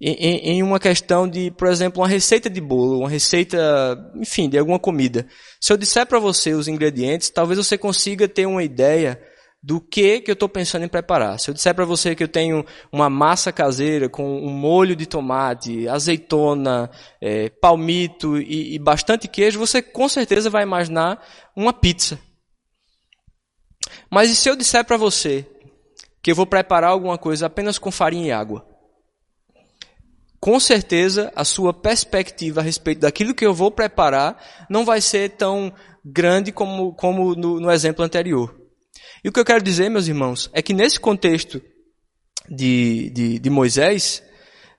em, 0.00 0.36
em, 0.52 0.62
uma 0.62 0.80
questão 0.80 1.28
de, 1.28 1.50
por 1.50 1.68
exemplo, 1.68 2.00
uma 2.00 2.08
receita 2.08 2.48
de 2.48 2.60
bolo, 2.60 3.00
uma 3.00 3.08
receita, 3.08 3.58
enfim, 4.16 4.48
de 4.48 4.56
alguma 4.56 4.78
comida. 4.78 5.26
Se 5.60 5.72
eu 5.72 5.76
disser 5.76 6.06
para 6.06 6.18
você 6.18 6.54
os 6.54 6.68
ingredientes, 6.68 7.28
talvez 7.28 7.58
você 7.58 7.76
consiga 7.76 8.26
ter 8.26 8.46
uma 8.46 8.62
ideia 8.62 9.20
do 9.62 9.78
que 9.78 10.20
que 10.20 10.30
eu 10.30 10.32
estou 10.32 10.48
pensando 10.48 10.84
em 10.86 10.88
preparar. 10.88 11.38
Se 11.38 11.50
eu 11.50 11.54
disser 11.54 11.74
para 11.74 11.84
você 11.84 12.14
que 12.14 12.22
eu 12.22 12.28
tenho 12.28 12.64
uma 12.90 13.10
massa 13.10 13.52
caseira 13.52 14.08
com 14.08 14.24
um 14.24 14.48
molho 14.48 14.96
de 14.96 15.04
tomate, 15.04 15.86
azeitona, 15.86 16.90
é, 17.20 17.50
palmito 17.50 18.38
e, 18.38 18.74
e 18.74 18.78
bastante 18.78 19.28
queijo, 19.28 19.58
você 19.58 19.82
com 19.82 20.08
certeza 20.08 20.48
vai 20.48 20.62
imaginar 20.62 21.22
uma 21.54 21.74
pizza. 21.74 22.18
Mas 24.10 24.30
e 24.30 24.36
se 24.36 24.48
eu 24.48 24.56
disser 24.56 24.82
para 24.84 24.96
você 24.96 25.46
que 26.22 26.30
eu 26.30 26.34
vou 26.34 26.46
preparar 26.46 26.90
alguma 26.90 27.18
coisa 27.18 27.46
apenas 27.46 27.78
com 27.78 27.90
farinha 27.90 28.28
e 28.28 28.32
água? 28.32 28.69
Com 30.40 30.58
certeza 30.58 31.30
a 31.36 31.44
sua 31.44 31.72
perspectiva 31.74 32.60
a 32.60 32.64
respeito 32.64 33.00
daquilo 33.00 33.34
que 33.34 33.44
eu 33.44 33.52
vou 33.52 33.70
preparar 33.70 34.66
não 34.70 34.84
vai 34.84 35.00
ser 35.00 35.30
tão 35.30 35.72
grande 36.04 36.50
como, 36.50 36.94
como 36.94 37.34
no, 37.34 37.60
no 37.60 37.70
exemplo 37.70 38.04
anterior. 38.04 38.58
E 39.22 39.28
o 39.28 39.32
que 39.32 39.38
eu 39.38 39.44
quero 39.44 39.62
dizer, 39.62 39.90
meus 39.90 40.08
irmãos, 40.08 40.48
é 40.54 40.62
que 40.62 40.72
nesse 40.72 40.98
contexto 40.98 41.60
de, 42.48 43.10
de, 43.10 43.38
de 43.38 43.50
Moisés, 43.50 44.22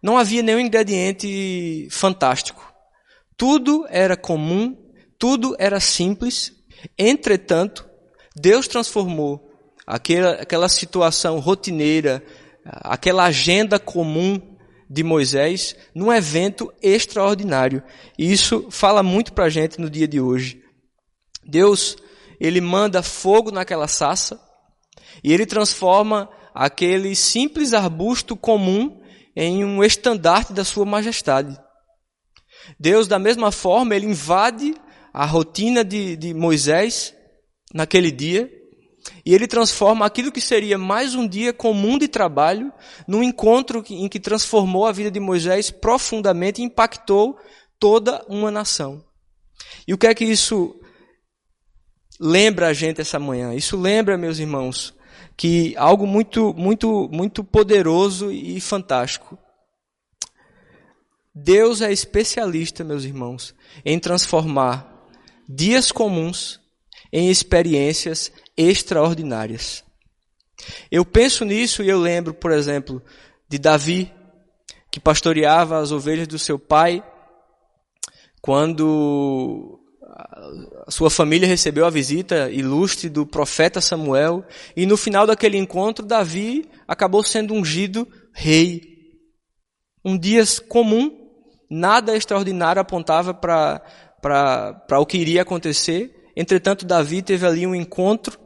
não 0.02 0.18
havia 0.18 0.42
nenhum 0.42 0.60
ingrediente 0.60 1.88
fantástico. 1.92 2.74
Tudo 3.38 3.86
era 3.90 4.18
comum, 4.18 4.76
tudo 5.20 5.56
era 5.60 5.80
simples. 5.80 6.52
Entretanto, 6.98 7.88
Deus 8.36 8.68
transformou 8.68 9.48
aquela, 9.86 10.32
aquela 10.34 10.68
situação 10.68 11.40
rotineira, 11.40 12.24
aquela 12.66 13.26
agenda 13.26 13.78
comum 13.80 14.51
de 14.92 15.04
Moisés 15.04 15.74
num 15.96 16.12
evento 16.12 16.72
extraordinário. 16.82 17.82
E 18.20 18.30
isso 18.30 18.68
fala 18.70 19.02
muito 19.02 19.32
para 19.32 19.46
a 19.46 19.50
gente 19.50 19.80
no 19.80 19.90
dia 19.90 20.06
de 20.06 20.20
hoje. 20.20 20.62
Deus, 21.46 21.96
ele 22.42 22.60
manda 22.60 23.02
fogo 23.02 23.52
naquela 23.52 23.88
sassa 23.88 24.38
e 25.24 25.32
ele 25.32 25.46
transforma 25.46 26.30
aquele 26.54 27.16
simples 27.16 27.74
arbusto 27.74 28.36
comum 28.36 29.02
em 29.34 29.64
um 29.64 29.82
estandarte 29.82 30.52
da 30.52 30.66
sua 30.66 30.86
majestade. 30.86 31.58
Deus, 32.78 33.08
da 33.08 33.18
mesma 33.18 33.50
forma, 33.50 33.96
ele 33.96 34.08
invade 34.08 34.76
a 35.14 35.26
rotina 35.26 35.86
de, 35.86 36.18
de 36.18 36.34
Moisés 36.34 37.16
naquele 37.74 38.12
dia 38.12 38.52
e 39.26 39.34
ele 39.34 39.48
transforma 39.48 40.06
aquilo 40.06 40.32
que 40.32 40.42
seria 40.42 40.78
mais 40.78 41.16
um 41.16 41.28
dia 41.28 41.54
comum 41.54 41.98
de 41.98 42.08
trabalho 42.08 42.72
num 43.08 43.24
encontro 43.24 43.84
em 43.90 44.08
que 44.08 44.20
transformou 44.20 44.86
a 44.86 44.92
vida 44.92 45.12
de 45.12 45.20
Moisés 45.20 45.72
profundamente 45.72 46.62
e 46.62 46.66
impactou 46.66 47.38
toda 47.80 48.24
uma 48.28 48.52
nação. 48.52 49.04
E 49.88 49.94
o 49.94 49.98
que 49.98 50.08
é 50.08 50.14
que 50.14 50.26
isso 50.26 50.80
lembra 52.20 52.68
a 52.68 52.74
gente 52.74 53.02
essa 53.02 53.20
manhã? 53.20 53.54
Isso 53.54 53.78
lembra, 53.78 54.18
meus 54.18 54.40
irmãos, 54.40 54.94
que 55.36 55.76
algo 55.78 56.06
muito, 56.06 56.54
muito, 56.54 57.10
muito 57.12 57.44
poderoso 57.44 58.32
e 58.32 58.60
fantástico. 58.60 59.38
Deus 61.34 61.82
é 61.82 61.92
especialista, 61.92 62.84
meus 62.84 63.06
irmãos, 63.06 63.56
em 63.86 63.98
transformar 63.98 65.08
dias 65.48 65.92
comuns 65.92 66.60
em 67.12 67.30
experiências 67.30 68.32
extraordinárias. 68.68 69.84
Eu 70.92 71.04
penso 71.04 71.44
nisso 71.44 71.82
e 71.84 71.90
eu 71.90 72.00
lembro, 72.00 72.34
por 72.34 72.52
exemplo, 72.52 73.02
de 73.50 73.58
Davi, 73.58 74.12
que 74.92 75.00
pastoreava 75.00 75.80
as 75.80 75.92
ovelhas 75.92 76.28
do 76.28 76.38
seu 76.38 76.60
pai, 76.60 77.04
quando 78.42 79.80
sua 80.90 81.10
família 81.10 81.48
recebeu 81.48 81.86
a 81.86 81.90
visita 81.90 82.50
ilustre 82.52 83.10
do 83.10 83.26
profeta 83.26 83.80
Samuel, 83.80 84.46
e 84.76 84.86
no 84.86 84.98
final 84.98 85.26
daquele 85.26 85.58
encontro, 85.58 86.06
Davi 86.06 86.70
acabou 86.88 87.24
sendo 87.24 87.54
ungido 87.54 88.08
rei. 88.34 88.82
Um 90.04 90.18
dia 90.18 90.44
comum, 90.68 91.12
nada 91.70 92.18
extraordinário 92.18 92.82
apontava 92.82 93.34
para 93.34 95.00
o 95.00 95.06
que 95.06 95.18
iria 95.18 95.44
acontecer. 95.44 96.32
Entretanto, 96.36 96.86
Davi 96.86 97.22
teve 97.22 97.46
ali 97.46 97.66
um 97.66 97.76
encontro 97.76 98.41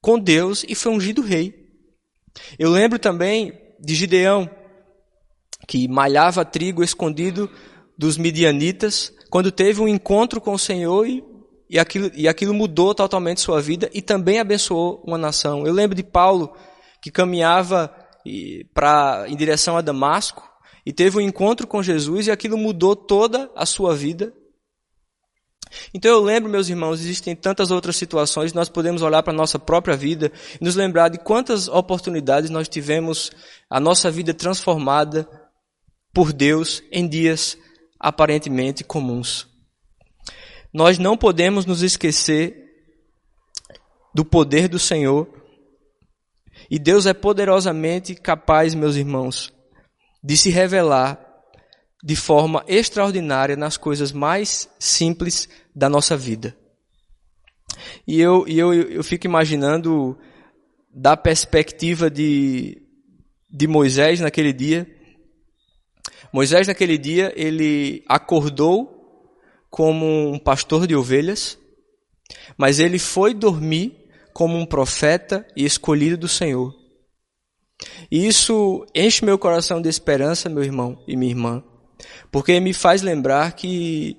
com 0.00 0.18
Deus 0.18 0.64
e 0.68 0.74
foi 0.74 0.92
ungido 0.92 1.22
rei. 1.22 1.68
Eu 2.58 2.70
lembro 2.70 2.98
também 2.98 3.52
de 3.80 3.94
Gideão, 3.94 4.48
que 5.66 5.88
malhava 5.88 6.44
trigo 6.44 6.82
escondido 6.82 7.50
dos 7.96 8.16
midianitas, 8.16 9.12
quando 9.30 9.50
teve 9.50 9.80
um 9.80 9.88
encontro 9.88 10.40
com 10.40 10.52
o 10.52 10.58
Senhor 10.58 11.06
e, 11.06 11.22
e, 11.68 11.78
aquilo, 11.78 12.10
e 12.14 12.28
aquilo 12.28 12.54
mudou 12.54 12.94
totalmente 12.94 13.40
sua 13.40 13.60
vida 13.60 13.90
e 13.92 14.00
também 14.00 14.38
abençoou 14.38 15.02
uma 15.06 15.18
nação. 15.18 15.66
Eu 15.66 15.72
lembro 15.72 15.96
de 15.96 16.02
Paulo, 16.02 16.54
que 17.02 17.10
caminhava 17.10 17.94
pra, 18.72 19.26
em 19.28 19.36
direção 19.36 19.76
a 19.76 19.80
Damasco 19.80 20.48
e 20.84 20.92
teve 20.92 21.18
um 21.18 21.20
encontro 21.20 21.66
com 21.66 21.82
Jesus 21.82 22.26
e 22.26 22.30
aquilo 22.30 22.56
mudou 22.56 22.96
toda 22.96 23.50
a 23.54 23.66
sua 23.66 23.94
vida. 23.94 24.32
Então 25.92 26.10
eu 26.10 26.22
lembro, 26.22 26.50
meus 26.50 26.68
irmãos, 26.68 27.00
existem 27.00 27.34
tantas 27.34 27.70
outras 27.70 27.96
situações, 27.96 28.52
nós 28.52 28.68
podemos 28.68 29.02
olhar 29.02 29.22
para 29.22 29.32
a 29.32 29.36
nossa 29.36 29.58
própria 29.58 29.96
vida 29.96 30.32
e 30.60 30.64
nos 30.64 30.76
lembrar 30.76 31.08
de 31.08 31.18
quantas 31.18 31.68
oportunidades 31.68 32.50
nós 32.50 32.68
tivemos 32.68 33.30
a 33.68 33.78
nossa 33.78 34.10
vida 34.10 34.32
transformada 34.32 35.28
por 36.12 36.32
Deus 36.32 36.82
em 36.90 37.06
dias 37.06 37.56
aparentemente 37.98 38.84
comuns. 38.84 39.46
Nós 40.72 40.98
não 40.98 41.16
podemos 41.16 41.64
nos 41.64 41.82
esquecer 41.82 42.68
do 44.14 44.24
poder 44.24 44.68
do 44.68 44.78
Senhor. 44.78 45.28
E 46.70 46.78
Deus 46.78 47.06
é 47.06 47.14
poderosamente 47.14 48.14
capaz, 48.14 48.74
meus 48.74 48.96
irmãos, 48.96 49.52
de 50.22 50.36
se 50.36 50.50
revelar 50.50 51.27
de 52.02 52.14
forma 52.14 52.64
extraordinária 52.68 53.56
nas 53.56 53.76
coisas 53.76 54.12
mais 54.12 54.68
simples 54.78 55.48
da 55.74 55.88
nossa 55.88 56.16
vida. 56.16 56.56
E 58.06 58.20
eu, 58.20 58.46
eu, 58.46 58.72
eu 58.72 59.04
fico 59.04 59.26
imaginando 59.26 60.18
da 60.92 61.16
perspectiva 61.16 62.10
de, 62.10 62.80
de 63.50 63.66
Moisés 63.66 64.20
naquele 64.20 64.52
dia, 64.52 64.86
Moisés 66.32 66.66
naquele 66.66 66.98
dia, 66.98 67.32
ele 67.34 68.04
acordou 68.06 68.98
como 69.70 70.30
um 70.30 70.38
pastor 70.38 70.86
de 70.86 70.94
ovelhas, 70.94 71.58
mas 72.56 72.78
ele 72.78 72.98
foi 72.98 73.32
dormir 73.32 73.96
como 74.34 74.56
um 74.56 74.66
profeta 74.66 75.46
e 75.56 75.64
escolhido 75.64 76.16
do 76.16 76.28
Senhor. 76.28 76.74
E 78.10 78.26
isso 78.26 78.84
enche 78.94 79.24
meu 79.24 79.38
coração 79.38 79.80
de 79.80 79.88
esperança, 79.88 80.48
meu 80.48 80.62
irmão 80.62 81.02
e 81.06 81.16
minha 81.16 81.32
irmã, 81.32 81.64
porque 82.30 82.58
me 82.60 82.72
faz 82.72 83.02
lembrar 83.02 83.52
que 83.52 84.16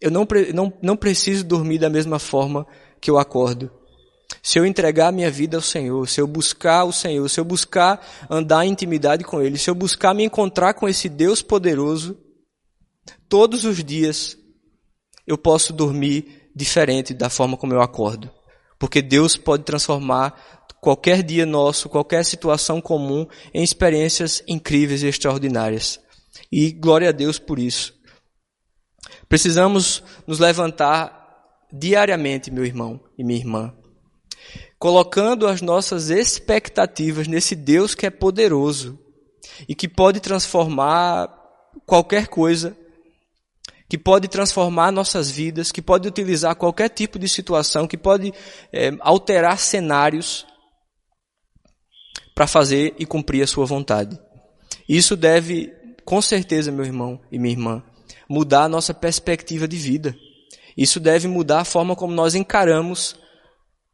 eu 0.00 0.10
não, 0.10 0.26
não, 0.54 0.72
não 0.80 0.96
preciso 0.96 1.44
dormir 1.44 1.78
da 1.78 1.90
mesma 1.90 2.18
forma 2.18 2.66
que 3.00 3.10
eu 3.10 3.18
acordo. 3.18 3.70
Se 4.42 4.58
eu 4.58 4.64
entregar 4.64 5.08
a 5.08 5.12
minha 5.12 5.30
vida 5.30 5.56
ao 5.56 5.62
Senhor, 5.62 6.08
se 6.08 6.20
eu 6.20 6.26
buscar 6.26 6.84
o 6.84 6.92
Senhor, 6.92 7.28
se 7.28 7.38
eu 7.38 7.44
buscar 7.44 8.00
andar 8.30 8.64
em 8.64 8.70
intimidade 8.70 9.24
com 9.24 9.42
Ele, 9.42 9.58
se 9.58 9.68
eu 9.68 9.74
buscar 9.74 10.14
me 10.14 10.24
encontrar 10.24 10.74
com 10.74 10.88
esse 10.88 11.08
Deus 11.08 11.42
poderoso, 11.42 12.16
todos 13.28 13.64
os 13.64 13.82
dias 13.82 14.38
eu 15.26 15.36
posso 15.36 15.72
dormir 15.72 16.50
diferente 16.54 17.12
da 17.12 17.28
forma 17.28 17.56
como 17.56 17.74
eu 17.74 17.82
acordo. 17.82 18.30
Porque 18.78 19.02
Deus 19.02 19.36
pode 19.36 19.64
transformar 19.64 20.64
qualquer 20.80 21.22
dia 21.22 21.44
nosso, 21.44 21.88
qualquer 21.88 22.24
situação 22.24 22.80
comum, 22.80 23.26
em 23.52 23.62
experiências 23.62 24.42
incríveis 24.48 25.02
e 25.02 25.08
extraordinárias. 25.08 26.00
E 26.50 26.72
glória 26.72 27.08
a 27.08 27.12
Deus 27.12 27.38
por 27.38 27.58
isso. 27.58 27.94
Precisamos 29.28 30.02
nos 30.26 30.38
levantar 30.38 31.18
diariamente, 31.72 32.50
meu 32.50 32.64
irmão 32.64 33.00
e 33.16 33.24
minha 33.24 33.38
irmã, 33.38 33.74
colocando 34.78 35.46
as 35.46 35.62
nossas 35.62 36.10
expectativas 36.10 37.28
nesse 37.28 37.54
Deus 37.54 37.94
que 37.94 38.06
é 38.06 38.10
poderoso 38.10 38.98
e 39.68 39.74
que 39.74 39.88
pode 39.88 40.20
transformar 40.20 41.28
qualquer 41.86 42.26
coisa, 42.26 42.76
que 43.88 43.98
pode 43.98 44.28
transformar 44.28 44.90
nossas 44.90 45.30
vidas, 45.30 45.72
que 45.72 45.82
pode 45.82 46.08
utilizar 46.08 46.54
qualquer 46.56 46.88
tipo 46.88 47.18
de 47.18 47.28
situação, 47.28 47.86
que 47.86 47.98
pode 47.98 48.32
é, 48.72 48.90
alterar 49.00 49.58
cenários 49.58 50.46
para 52.34 52.46
fazer 52.46 52.94
e 52.98 53.04
cumprir 53.04 53.42
a 53.42 53.46
sua 53.46 53.66
vontade. 53.66 54.18
Isso 54.88 55.16
deve, 55.16 55.72
com 56.10 56.20
certeza, 56.20 56.72
meu 56.72 56.84
irmão 56.84 57.20
e 57.30 57.38
minha 57.38 57.52
irmã, 57.54 57.84
mudar 58.28 58.64
a 58.64 58.68
nossa 58.68 58.92
perspectiva 58.92 59.68
de 59.68 59.76
vida. 59.76 60.16
Isso 60.76 60.98
deve 60.98 61.28
mudar 61.28 61.60
a 61.60 61.64
forma 61.64 61.94
como 61.94 62.12
nós 62.12 62.34
encaramos 62.34 63.14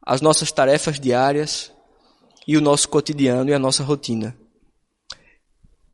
as 0.00 0.22
nossas 0.22 0.50
tarefas 0.50 0.98
diárias 0.98 1.70
e 2.48 2.57
o 2.57 2.61
nosso 2.62 2.88
cotidiano 2.88 3.50
e 3.50 3.52
a 3.52 3.59
nossa 3.59 3.85
rotina. 3.85 4.35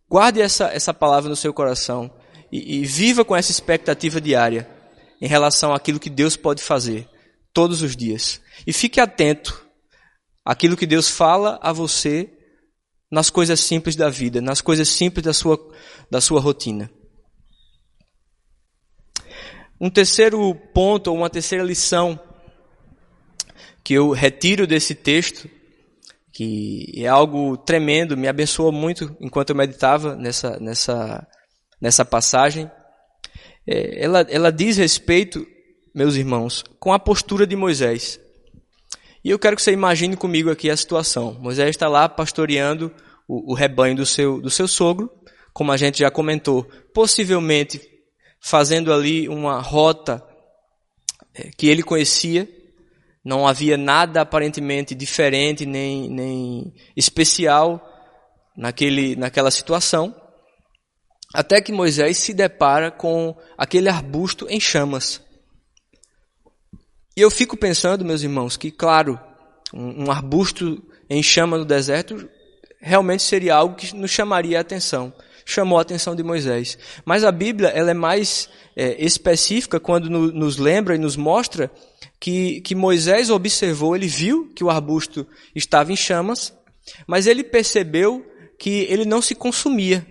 Guarde 0.08 0.40
essa, 0.40 0.66
essa 0.72 0.94
palavra 0.94 1.28
no 1.28 1.34
seu 1.34 1.52
coração 1.52 2.08
e, 2.52 2.76
e 2.76 2.84
viva 2.84 3.24
com 3.24 3.34
essa 3.34 3.50
expectativa 3.50 4.20
diária 4.20 4.70
em 5.20 5.26
relação 5.26 5.74
àquilo 5.74 5.98
que 5.98 6.08
Deus 6.08 6.36
pode 6.36 6.62
fazer 6.62 7.08
todos 7.52 7.82
os 7.82 7.96
dias. 7.96 8.40
E 8.64 8.72
fique 8.72 9.00
atento 9.00 9.66
àquilo 10.44 10.76
que 10.76 10.86
Deus 10.86 11.10
fala 11.10 11.58
a 11.60 11.72
você 11.72 12.32
nas 13.12 13.28
coisas 13.28 13.60
simples 13.60 13.94
da 13.94 14.08
vida, 14.08 14.40
nas 14.40 14.62
coisas 14.62 14.88
simples 14.88 15.22
da 15.22 15.34
sua, 15.34 15.60
da 16.10 16.20
sua 16.20 16.40
rotina. 16.40 16.90
Um 19.80 19.90
terceiro 19.90 20.54
ponto, 20.72 21.08
ou 21.08 21.16
uma 21.16 21.30
terceira 21.30 21.64
lição 21.64 22.18
que 23.82 23.94
eu 23.94 24.10
retiro 24.10 24.66
desse 24.66 24.94
texto, 24.94 25.48
que 26.32 26.92
é 26.96 27.08
algo 27.08 27.56
tremendo, 27.56 28.16
me 28.16 28.28
abençoou 28.28 28.72
muito 28.72 29.16
enquanto 29.20 29.50
eu 29.50 29.56
meditava 29.56 30.14
nessa, 30.14 30.58
nessa, 30.60 31.26
nessa 31.80 32.04
passagem. 32.04 32.70
É, 33.66 34.04
ela, 34.04 34.20
ela 34.30 34.52
diz 34.52 34.76
respeito, 34.76 35.46
meus 35.94 36.14
irmãos, 36.14 36.64
com 36.78 36.92
a 36.92 36.98
postura 36.98 37.46
de 37.46 37.56
Moisés. 37.56 38.20
E 39.24 39.30
eu 39.30 39.38
quero 39.38 39.56
que 39.56 39.62
você 39.62 39.72
imagine 39.72 40.16
comigo 40.16 40.50
aqui 40.50 40.70
a 40.70 40.76
situação. 40.76 41.36
Moisés 41.40 41.70
está 41.70 41.88
lá 41.88 42.08
pastoreando 42.08 42.92
o, 43.28 43.52
o 43.52 43.54
rebanho 43.54 43.96
do 43.96 44.06
seu, 44.06 44.40
do 44.40 44.50
seu 44.50 44.66
sogro, 44.66 45.10
como 45.52 45.72
a 45.72 45.76
gente 45.76 45.98
já 45.98 46.10
comentou, 46.10 46.64
possivelmente 46.94 47.80
fazendo 48.40 48.92
ali 48.92 49.28
uma 49.28 49.60
rota 49.60 50.24
é, 51.34 51.50
que 51.56 51.68
ele 51.68 51.82
conhecia, 51.82 52.48
não 53.24 53.46
havia 53.46 53.76
nada 53.76 54.20
aparentemente 54.20 54.94
diferente 54.94 55.64
nem, 55.64 56.10
nem 56.10 56.74
especial 56.96 57.80
naquele, 58.56 59.14
naquela 59.14 59.50
situação. 59.50 60.14
Até 61.32 61.60
que 61.60 61.72
Moisés 61.72 62.18
se 62.18 62.34
depara 62.34 62.90
com 62.90 63.34
aquele 63.56 63.88
arbusto 63.88 64.46
em 64.50 64.60
chamas. 64.60 65.22
E 67.16 67.20
eu 67.20 67.30
fico 67.30 67.56
pensando, 67.56 68.04
meus 68.04 68.22
irmãos, 68.22 68.56
que, 68.56 68.70
claro, 68.70 69.18
um, 69.72 70.04
um 70.04 70.10
arbusto 70.10 70.82
em 71.08 71.22
chama 71.22 71.56
no 71.56 71.64
deserto 71.64 72.28
realmente 72.80 73.22
seria 73.22 73.54
algo 73.54 73.76
que 73.76 73.94
nos 73.94 74.10
chamaria 74.10 74.58
a 74.58 74.60
atenção. 74.60 75.12
Chamou 75.44 75.78
a 75.78 75.82
atenção 75.82 76.14
de 76.14 76.22
Moisés. 76.22 76.78
Mas 77.04 77.24
a 77.24 77.32
Bíblia 77.32 77.68
ela 77.68 77.90
é 77.90 77.94
mais 77.94 78.48
é, 78.76 79.04
específica 79.04 79.80
quando 79.80 80.08
no, 80.08 80.32
nos 80.32 80.56
lembra 80.56 80.94
e 80.94 80.98
nos 80.98 81.16
mostra 81.16 81.70
que, 82.20 82.60
que 82.60 82.74
Moisés 82.74 83.30
observou, 83.30 83.96
ele 83.96 84.06
viu 84.06 84.52
que 84.54 84.62
o 84.62 84.70
arbusto 84.70 85.26
estava 85.54 85.92
em 85.92 85.96
chamas, 85.96 86.56
mas 87.06 87.26
ele 87.26 87.42
percebeu 87.42 88.24
que 88.58 88.86
ele 88.88 89.04
não 89.04 89.20
se 89.20 89.34
consumia. 89.34 90.06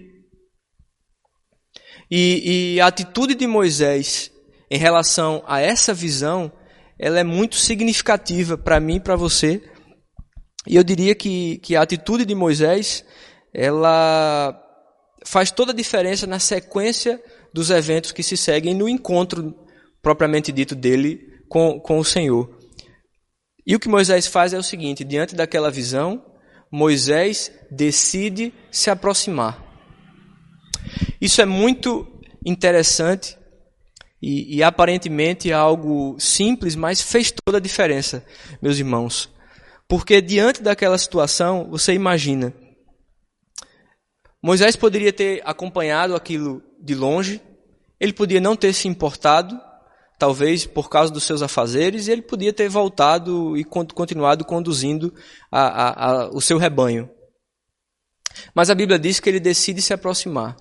E, 2.09 2.73
e 2.75 2.81
a 2.81 2.87
atitude 2.87 3.33
de 3.33 3.47
Moisés 3.47 4.29
em 4.69 4.77
relação 4.77 5.43
a 5.47 5.59
essa 5.59 5.93
visão, 5.93 6.51
ela 6.99 7.19
é 7.19 7.23
muito 7.23 7.55
significativa 7.55 8.57
para 8.57 8.79
mim 8.79 8.95
e 8.95 8.99
para 9.01 9.15
você. 9.15 9.61
E 10.67 10.75
eu 10.75 10.83
diria 10.83 11.15
que, 11.15 11.57
que 11.57 11.75
a 11.75 11.81
atitude 11.81 12.25
de 12.25 12.35
Moisés, 12.35 13.05
ela 13.53 14.60
faz 15.25 15.51
toda 15.51 15.71
a 15.71 15.75
diferença 15.75 16.25
na 16.25 16.39
sequência 16.39 17.21
dos 17.53 17.69
eventos 17.69 18.11
que 18.11 18.23
se 18.23 18.37
seguem 18.37 18.73
no 18.73 18.87
encontro 18.87 19.55
propriamente 20.01 20.51
dito 20.51 20.75
dele 20.75 21.21
com, 21.47 21.79
com 21.79 21.99
o 21.99 22.05
Senhor. 22.05 22.57
E 23.65 23.75
o 23.75 23.79
que 23.79 23.89
Moisés 23.89 24.27
faz 24.27 24.53
é 24.53 24.57
o 24.57 24.63
seguinte: 24.63 25.03
diante 25.03 25.35
daquela 25.35 25.69
visão, 25.69 26.23
Moisés 26.71 27.51
decide 27.69 28.53
se 28.71 28.89
aproximar. 28.89 29.61
Isso 31.19 31.41
é 31.41 31.45
muito 31.45 32.07
interessante 32.45 33.37
e, 34.21 34.57
e, 34.57 34.63
aparentemente 34.63 35.51
é 35.51 35.53
algo 35.53 36.15
simples, 36.19 36.75
mas 36.75 37.01
fez 37.01 37.31
toda 37.31 37.57
a 37.57 37.61
diferença, 37.61 38.23
meus 38.61 38.77
irmãos. 38.77 39.29
Porque 39.87 40.21
diante 40.21 40.61
daquela 40.61 40.97
situação, 40.97 41.67
você 41.69 41.93
imagina, 41.93 42.53
Moisés 44.41 44.75
poderia 44.75 45.13
ter 45.13 45.41
acompanhado 45.45 46.15
aquilo 46.15 46.63
de 46.79 46.95
longe, 46.95 47.41
ele 47.99 48.13
podia 48.13 48.41
não 48.41 48.55
ter 48.55 48.73
se 48.73 48.87
importado, 48.87 49.59
talvez 50.17 50.65
por 50.65 50.89
causa 50.89 51.13
dos 51.13 51.23
seus 51.23 51.41
afazeres, 51.41 52.07
e 52.07 52.11
ele 52.11 52.23
podia 52.23 52.51
ter 52.51 52.67
voltado 52.67 53.55
e 53.55 53.63
continuado 53.63 54.43
conduzindo 54.43 55.13
a, 55.51 55.61
a, 55.61 56.11
a, 56.11 56.29
o 56.29 56.41
seu 56.41 56.57
rebanho. 56.57 57.09
Mas 58.53 58.69
a 58.69 58.75
Bíblia 58.75 58.97
diz 58.97 59.19
que 59.19 59.29
ele 59.29 59.39
decide 59.39 59.81
se 59.81 59.93
aproximar. 59.93 60.55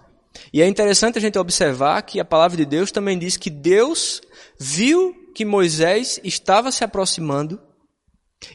E 0.52 0.62
é 0.62 0.68
interessante 0.68 1.18
a 1.18 1.20
gente 1.20 1.38
observar 1.38 2.02
que 2.02 2.20
a 2.20 2.24
palavra 2.24 2.56
de 2.56 2.64
Deus 2.64 2.92
também 2.92 3.18
diz 3.18 3.36
que 3.36 3.50
Deus 3.50 4.20
viu 4.58 5.14
que 5.34 5.44
Moisés 5.44 6.20
estava 6.22 6.70
se 6.70 6.84
aproximando 6.84 7.60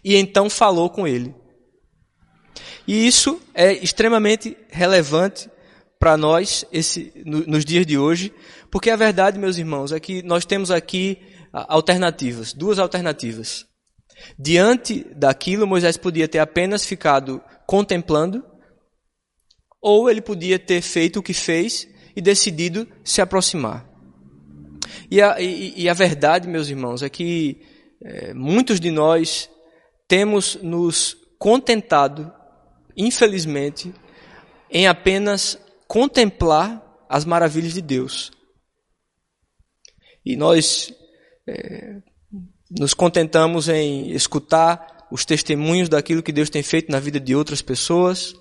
e 0.03 0.15
então 0.15 0.49
falou 0.49 0.89
com 0.89 1.07
ele. 1.07 1.33
E 2.87 3.07
isso 3.07 3.41
é 3.53 3.73
extremamente 3.73 4.57
relevante 4.69 5.49
para 5.99 6.17
nós 6.17 6.65
esse, 6.71 7.11
no, 7.25 7.39
nos 7.47 7.65
dias 7.65 7.85
de 7.85 7.97
hoje, 7.97 8.33
porque 8.71 8.89
a 8.89 8.95
verdade, 8.95 9.39
meus 9.39 9.57
irmãos, 9.57 9.91
é 9.91 9.99
que 9.99 10.21
nós 10.23 10.45
temos 10.45 10.71
aqui 10.71 11.19
alternativas, 11.51 12.53
duas 12.53 12.79
alternativas. 12.79 13.65
Diante 14.37 15.05
daquilo, 15.15 15.67
Moisés 15.67 15.97
podia 15.97 16.27
ter 16.27 16.39
apenas 16.39 16.85
ficado 16.85 17.41
contemplando, 17.65 18.43
ou 19.81 20.09
ele 20.09 20.21
podia 20.21 20.57
ter 20.57 20.81
feito 20.81 21.19
o 21.19 21.23
que 21.23 21.33
fez 21.33 21.87
e 22.15 22.21
decidido 22.21 22.87
se 23.03 23.21
aproximar. 23.21 23.87
E 25.09 25.21
a, 25.21 25.39
e, 25.39 25.73
e 25.75 25.89
a 25.89 25.93
verdade, 25.93 26.47
meus 26.47 26.69
irmãos, 26.69 27.03
é 27.03 27.09
que 27.09 27.61
é, 28.03 28.33
muitos 28.33 28.79
de 28.79 28.91
nós 28.91 29.49
temos 30.07 30.55
nos 30.61 31.15
contentado, 31.37 32.31
infelizmente, 32.95 33.93
em 34.69 34.88
apenas 34.88 35.60
contemplar 35.88 36.84
as 37.10 37.25
maravilhas 37.25 37.73
de 37.73 37.81
Deus. 37.81 38.31
E 40.25 40.36
nós 40.36 40.93
é, 41.47 42.01
nos 42.71 42.93
contentamos 42.93 43.69
em 43.69 44.12
escutar 44.12 45.08
os 45.12 45.23
testemunhos 45.23 45.88
daquilo 45.88 46.23
que 46.23 46.31
Deus 46.31 46.49
tem 46.49 46.63
feito 46.63 46.91
na 46.91 46.99
vida 46.99 47.19
de 47.19 47.36
outras 47.36 47.62
pessoas, 47.62 48.34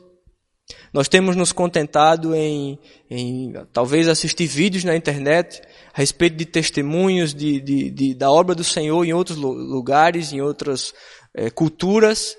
nós 0.93 1.09
temos 1.09 1.37
nos 1.37 1.53
contentado 1.53 2.35
em, 2.35 2.79
em, 3.11 3.53
talvez 3.73 4.09
assistir 4.09 4.47
vídeos 4.47 4.85
na 4.85 4.97
internet 4.97 5.61
a 5.93 5.99
respeito 5.99 6.37
de 6.37 6.47
testemunhos 6.47 7.35
de, 7.35 7.61
de, 7.61 7.91
de 7.91 8.15
da 8.15 8.31
obra 8.31 8.55
do 8.55 8.65
Senhor 8.65 9.05
em 9.05 9.13
outros 9.13 9.37
lugares, 9.37 10.33
em 10.33 10.41
outras 10.41 10.95
é, 11.35 11.51
culturas. 11.51 12.37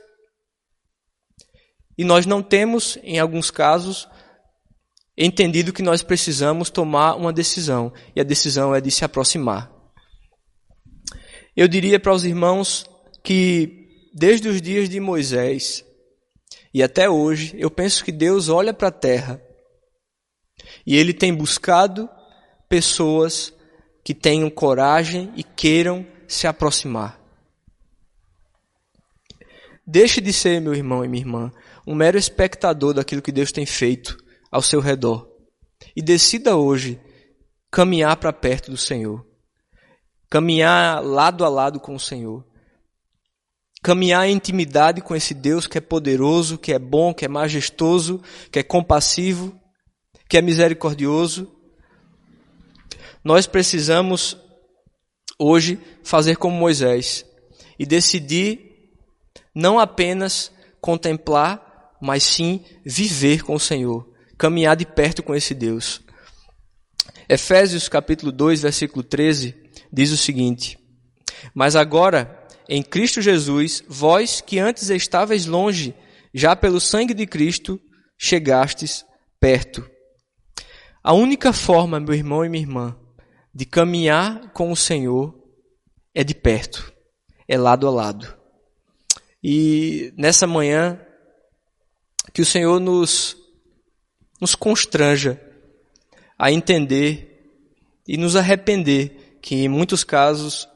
E 1.97 2.03
nós 2.03 2.25
não 2.25 2.41
temos, 2.41 2.97
em 3.03 3.19
alguns 3.19 3.49
casos, 3.49 4.07
entendido 5.17 5.71
que 5.71 5.81
nós 5.81 6.03
precisamos 6.03 6.69
tomar 6.69 7.15
uma 7.15 7.31
decisão. 7.31 7.93
E 8.15 8.19
a 8.19 8.23
decisão 8.23 8.75
é 8.75 8.81
de 8.81 8.91
se 8.91 9.05
aproximar. 9.05 9.71
Eu 11.55 11.67
diria 11.67 11.99
para 11.99 12.13
os 12.13 12.25
irmãos 12.25 12.85
que, 13.23 14.09
desde 14.13 14.49
os 14.49 14.61
dias 14.61 14.89
de 14.89 14.99
Moisés, 14.99 15.85
e 16.73 16.83
até 16.83 17.09
hoje, 17.09 17.55
eu 17.57 17.71
penso 17.71 18.03
que 18.03 18.11
Deus 18.11 18.49
olha 18.49 18.73
para 18.73 18.89
a 18.89 18.91
terra 18.91 19.41
e 20.85 20.97
Ele 20.97 21.13
tem 21.13 21.33
buscado 21.33 22.09
pessoas 22.67 23.53
que 24.03 24.13
tenham 24.13 24.49
coragem 24.49 25.31
e 25.37 25.43
queiram 25.43 26.05
se 26.27 26.45
aproximar. 26.45 27.19
Deixe 29.87 30.19
de 30.19 30.33
ser, 30.33 30.59
meu 30.59 30.73
irmão 30.73 31.05
e 31.05 31.07
minha 31.07 31.21
irmã, 31.21 31.51
um 31.85 31.95
mero 31.95 32.17
espectador 32.17 32.93
daquilo 32.93 33.21
que 33.21 33.31
Deus 33.31 33.51
tem 33.51 33.65
feito 33.65 34.17
ao 34.51 34.61
seu 34.61 34.79
redor. 34.79 35.27
E 35.95 36.01
decida 36.01 36.55
hoje 36.55 36.99
caminhar 37.71 38.15
para 38.17 38.33
perto 38.33 38.71
do 38.71 38.77
Senhor. 38.77 39.25
Caminhar 40.29 41.03
lado 41.03 41.45
a 41.45 41.49
lado 41.49 41.79
com 41.79 41.95
o 41.95 41.99
Senhor 41.99 42.45
caminhar 43.85 44.27
em 44.27 44.33
intimidade 44.33 44.99
com 44.99 45.15
esse 45.15 45.31
Deus 45.31 45.67
que 45.67 45.77
é 45.77 45.81
poderoso, 45.81 46.57
que 46.57 46.73
é 46.73 46.79
bom, 46.79 47.13
que 47.13 47.23
é 47.23 47.27
majestoso, 47.27 48.19
que 48.51 48.57
é 48.57 48.63
compassivo, 48.63 49.55
que 50.27 50.35
é 50.35 50.41
misericordioso. 50.41 51.55
Nós 53.23 53.45
precisamos 53.45 54.35
hoje 55.37 55.79
fazer 56.03 56.37
como 56.37 56.57
Moisés 56.57 57.23
e 57.77 57.85
decidir 57.85 58.89
não 59.53 59.77
apenas 59.77 60.51
contemplar, 60.81 61.64
mas 62.05 62.21
sim 62.21 62.63
viver 62.85 63.41
com 63.43 63.55
o 63.55 63.59
Senhor, 63.59 64.07
caminhar 64.37 64.75
de 64.75 64.85
perto 64.85 65.23
com 65.23 65.33
esse 65.33 65.55
Deus. 65.55 66.01
Efésios 67.27 67.89
capítulo 67.89 68.31
2, 68.31 68.61
versículo 68.61 69.01
13 69.01 69.55
diz 69.91 70.11
o 70.11 70.17
seguinte: 70.17 70.77
Mas 71.51 71.75
agora 71.75 72.45
em 72.69 72.83
Cristo 72.83 73.21
Jesus, 73.21 73.83
vós 73.87 74.39
que 74.39 74.59
antes 74.59 74.89
estáveis 74.89 75.47
longe, 75.47 75.95
já 76.31 76.55
pelo 76.55 76.79
sangue 76.79 77.13
de 77.13 77.25
Cristo 77.25 77.81
chegastes 78.17 79.03
perto. 79.39 79.89
A 81.03 81.11
única 81.13 81.51
forma, 81.51 81.99
meu 81.99 82.13
irmão 82.13 82.45
e 82.45 82.49
minha 82.49 82.63
irmã, 82.63 82.95
de 83.53 83.65
caminhar 83.65 84.51
com 84.51 84.71
o 84.71 84.75
Senhor 84.75 85.35
é 86.13 86.23
de 86.23 86.35
perto, 86.35 86.93
é 87.47 87.57
lado 87.57 87.87
a 87.87 87.91
lado. 87.91 88.35
E 89.43 90.13
nessa 90.17 90.45
manhã, 90.45 90.99
que 92.35 92.41
o 92.41 92.45
Senhor 92.45 92.81
nos, 92.81 93.37
nos 94.41 94.55
constranja 94.55 95.41
a 96.37 96.51
entender 96.51 97.63
e 98.05 98.17
nos 98.17 98.35
arrepender 98.35 99.39
que 99.41 99.55
em 99.63 99.69
muitos 99.69 100.03
casos 100.03 100.67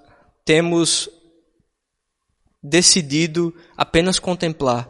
temos 0.46 1.10
decidido 2.64 3.54
apenas 3.76 4.20
contemplar, 4.20 4.90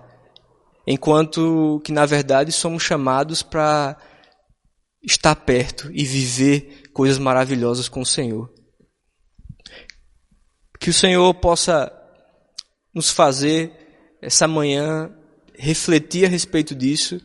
enquanto 0.86 1.82
que 1.84 1.91
na 1.91 2.05
verdade 2.05 2.51
somos 2.51 2.84
chamados 2.84 3.41
para 3.41 3.97
estar 5.01 5.34
perto 5.38 5.89
e 5.91 6.05
viver 6.05 6.91
coisas 6.93 7.17
maravilhosas 7.17 7.89
com 7.89 8.01
o 8.01 8.05
Senhor. 8.05 8.53
Que 10.79 10.91
o 10.91 10.93
Senhor 10.93 11.34
possa 11.34 11.91
nos 12.93 13.10
fazer 13.10 14.17
essa 14.21 14.47
manhã 14.47 15.15
refletir 15.59 16.25
a 16.25 16.29
respeito 16.29 16.73
disso, 16.73 17.19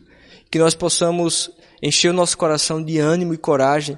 que 0.51 0.59
nós 0.59 0.75
possamos 0.75 1.49
encher 1.81 2.09
o 2.09 2.13
nosso 2.13 2.37
coração 2.37 2.83
de 2.83 2.99
ânimo 2.99 3.33
e 3.33 3.37
coragem 3.37 3.97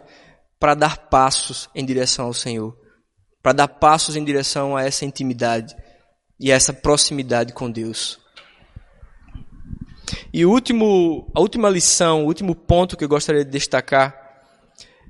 para 0.59 0.75
dar 0.75 1.09
passos 1.09 1.67
em 1.73 1.83
direção 1.83 2.25
ao 2.25 2.33
Senhor, 2.33 2.77
para 3.41 3.53
dar 3.53 3.67
passos 3.67 4.15
em 4.15 4.23
direção 4.23 4.77
a 4.77 4.83
essa 4.83 5.05
intimidade 5.05 5.75
e 6.39 6.51
essa 6.51 6.71
proximidade 6.71 7.51
com 7.51 7.69
Deus. 7.69 8.19
E 10.31 10.45
o 10.45 10.51
último, 10.51 11.31
a 11.35 11.39
última 11.39 11.69
lição, 11.69 12.23
o 12.23 12.27
último 12.27 12.55
ponto 12.55 12.95
que 12.95 13.03
eu 13.03 13.09
gostaria 13.09 13.43
de 13.43 13.51
destacar 13.51 14.15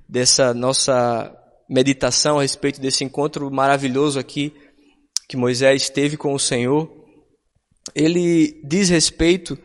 dessa 0.07 0.53
nossa 0.53 1.35
meditação 1.69 2.39
a 2.39 2.43
respeito 2.43 2.79
desse 2.79 3.03
encontro 3.03 3.51
maravilhoso 3.51 4.17
aqui 4.17 4.53
que 5.27 5.35
Moisés 5.35 5.89
teve 5.89 6.15
com 6.15 6.33
o 6.33 6.39
Senhor, 6.39 6.96
ele 7.93 8.62
diz 8.63 8.89
respeito 8.89 9.58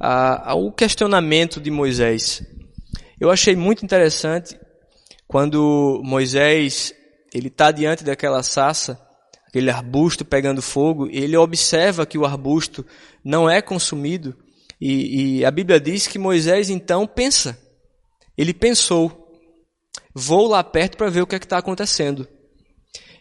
ao 0.00 0.72
questionamento 0.72 1.60
de 1.60 1.70
Moisés. 1.70 2.42
Eu 3.20 3.30
achei 3.30 3.54
muito 3.54 3.84
interessante 3.84 4.58
quando 5.26 6.00
Moisés 6.04 6.94
ele 7.32 7.48
está 7.48 7.70
diante 7.70 8.04
daquela 8.04 8.42
sassa 8.42 9.00
aquele 9.54 9.70
arbusto 9.70 10.24
pegando 10.24 10.60
fogo, 10.60 11.08
ele 11.12 11.36
observa 11.36 12.04
que 12.04 12.18
o 12.18 12.24
arbusto 12.24 12.84
não 13.24 13.48
é 13.48 13.62
consumido, 13.62 14.36
e, 14.80 15.38
e 15.38 15.44
a 15.44 15.50
Bíblia 15.52 15.78
diz 15.78 16.08
que 16.08 16.18
Moisés 16.18 16.70
então 16.70 17.06
pensa. 17.06 17.56
Ele 18.36 18.52
pensou, 18.52 19.32
vou 20.12 20.48
lá 20.48 20.64
perto 20.64 20.96
para 20.96 21.08
ver 21.08 21.22
o 21.22 21.26
que 21.26 21.36
é 21.36 21.38
está 21.38 21.58
acontecendo. 21.58 22.26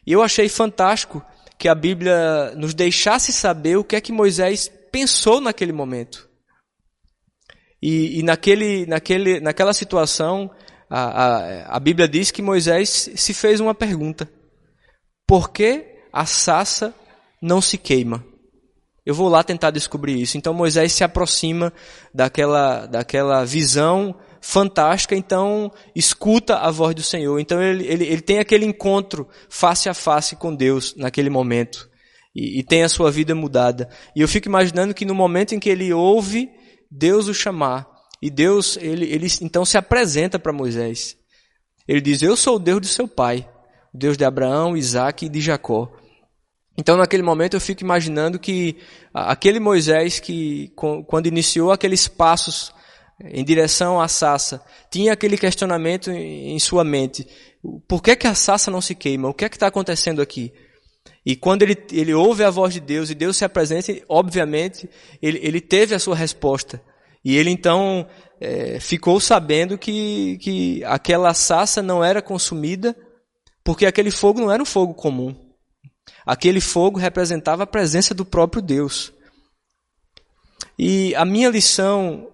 E 0.07 0.11
eu 0.11 0.23
achei 0.23 0.49
fantástico 0.49 1.23
que 1.57 1.67
a 1.67 1.75
Bíblia 1.75 2.53
nos 2.55 2.73
deixasse 2.73 3.31
saber 3.31 3.77
o 3.77 3.83
que 3.83 3.95
é 3.95 4.01
que 4.01 4.11
Moisés 4.11 4.71
pensou 4.91 5.39
naquele 5.41 5.71
momento. 5.71 6.29
E, 7.81 8.19
e 8.19 8.23
naquele, 8.23 8.85
naquele, 8.85 9.39
naquela 9.39 9.73
situação, 9.73 10.49
a, 10.89 11.01
a, 11.01 11.77
a 11.77 11.79
Bíblia 11.79 12.07
diz 12.07 12.31
que 12.31 12.41
Moisés 12.41 13.09
se 13.15 13.33
fez 13.33 13.59
uma 13.59 13.75
pergunta: 13.75 14.29
por 15.27 15.51
que 15.51 16.01
a 16.11 16.25
sassa 16.25 16.93
não 17.41 17.59
se 17.59 17.77
queima? 17.77 18.23
Eu 19.05 19.13
vou 19.13 19.27
lá 19.27 19.43
tentar 19.43 19.71
descobrir 19.71 20.21
isso. 20.21 20.37
Então 20.37 20.53
Moisés 20.53 20.93
se 20.93 21.03
aproxima 21.03 21.73
daquela, 22.13 22.85
daquela 22.85 23.43
visão 23.43 24.15
fantástica, 24.45 25.15
então 25.15 25.71
escuta 25.95 26.57
a 26.57 26.69
voz 26.69 26.93
do 26.93 27.01
Senhor. 27.01 27.39
Então 27.39 27.63
ele, 27.63 27.87
ele, 27.87 28.03
ele 28.03 28.21
tem 28.21 28.39
aquele 28.39 28.65
encontro 28.65 29.25
face 29.47 29.87
a 29.87 29.93
face 29.93 30.35
com 30.35 30.53
Deus 30.53 30.93
naquele 30.97 31.29
momento. 31.29 31.89
E, 32.35 32.59
e 32.59 32.63
tem 32.63 32.83
a 32.83 32.89
sua 32.89 33.09
vida 33.09 33.33
mudada. 33.33 33.89
E 34.13 34.19
eu 34.19 34.27
fico 34.27 34.49
imaginando 34.49 34.93
que 34.93 35.05
no 35.05 35.15
momento 35.15 35.55
em 35.55 35.59
que 35.59 35.69
ele 35.69 35.93
ouve 35.93 36.51
Deus 36.91 37.29
o 37.29 37.33
chamar, 37.33 37.87
e 38.21 38.29
Deus, 38.29 38.77
ele, 38.77 39.05
ele 39.05 39.27
então 39.41 39.63
se 39.63 39.77
apresenta 39.77 40.37
para 40.37 40.51
Moisés. 40.51 41.15
Ele 41.87 42.01
diz: 42.01 42.21
Eu 42.21 42.35
sou 42.35 42.57
o 42.57 42.59
Deus 42.59 42.81
de 42.81 42.87
seu 42.87 43.07
pai, 43.07 43.47
o 43.93 43.97
Deus 43.97 44.17
de 44.17 44.25
Abraão, 44.25 44.75
Isaac 44.75 45.25
e 45.25 45.29
de 45.29 45.39
Jacó. 45.39 45.89
Então, 46.77 46.97
naquele 46.97 47.23
momento, 47.23 47.55
eu 47.55 47.61
fico 47.61 47.81
imaginando 47.81 48.39
que 48.39 48.77
aquele 49.13 49.59
Moisés 49.59 50.19
que, 50.19 50.71
quando 51.07 51.27
iniciou 51.27 51.71
aqueles 51.71 52.07
passos 52.07 52.73
em 53.25 53.43
direção 53.43 54.01
à 54.01 54.07
sassa, 54.07 54.63
tinha 54.91 55.13
aquele 55.13 55.37
questionamento 55.37 56.11
em 56.11 56.57
sua 56.59 56.83
mente: 56.83 57.27
por 57.87 58.01
que, 58.01 58.15
que 58.15 58.27
a 58.27 58.35
sassa 58.35 58.69
não 58.69 58.81
se 58.81 58.93
queima? 58.93 59.29
O 59.29 59.33
que 59.33 59.45
é 59.45 59.49
que 59.49 59.55
está 59.55 59.67
acontecendo 59.67 60.21
aqui? 60.21 60.51
E 61.25 61.35
quando 61.35 61.61
ele, 61.61 61.77
ele 61.91 62.13
ouve 62.13 62.43
a 62.43 62.49
voz 62.49 62.73
de 62.73 62.81
Deus 62.81 63.09
e 63.09 63.15
Deus 63.15 63.37
se 63.37 63.45
apresenta, 63.45 63.93
obviamente, 64.09 64.89
ele, 65.21 65.39
ele 65.41 65.61
teve 65.61 65.95
a 65.95 65.99
sua 65.99 66.15
resposta. 66.15 66.81
E 67.23 67.37
ele 67.37 67.49
então 67.49 68.05
é, 68.41 68.79
ficou 68.79 69.19
sabendo 69.19 69.77
que, 69.77 70.37
que 70.39 70.83
aquela 70.83 71.33
sassa 71.33 71.81
não 71.81 72.03
era 72.03 72.21
consumida, 72.21 72.93
porque 73.63 73.85
aquele 73.85 74.11
fogo 74.11 74.41
não 74.41 74.51
era 74.51 74.61
um 74.61 74.65
fogo 74.65 74.93
comum. 74.93 75.33
Aquele 76.25 76.59
fogo 76.59 76.99
representava 76.99 77.63
a 77.63 77.67
presença 77.67 78.13
do 78.13 78.25
próprio 78.25 78.61
Deus. 78.61 79.13
E 80.77 81.15
a 81.15 81.23
minha 81.23 81.49
lição 81.49 82.29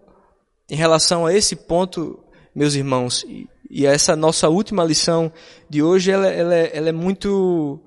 em 0.70 0.76
relação 0.76 1.26
a 1.26 1.34
esse 1.34 1.56
ponto, 1.56 2.24
meus 2.54 2.76
irmãos, 2.76 3.24
e, 3.24 3.48
e 3.70 3.86
essa 3.86 4.16
nossa 4.16 4.50
última 4.50 4.84
lição 4.84 5.32
de 5.70 5.82
hoje, 5.82 6.12
ela, 6.12 6.28
ela, 6.28 6.56
ela 6.56 6.90
é 6.90 6.94
muito 6.94 7.80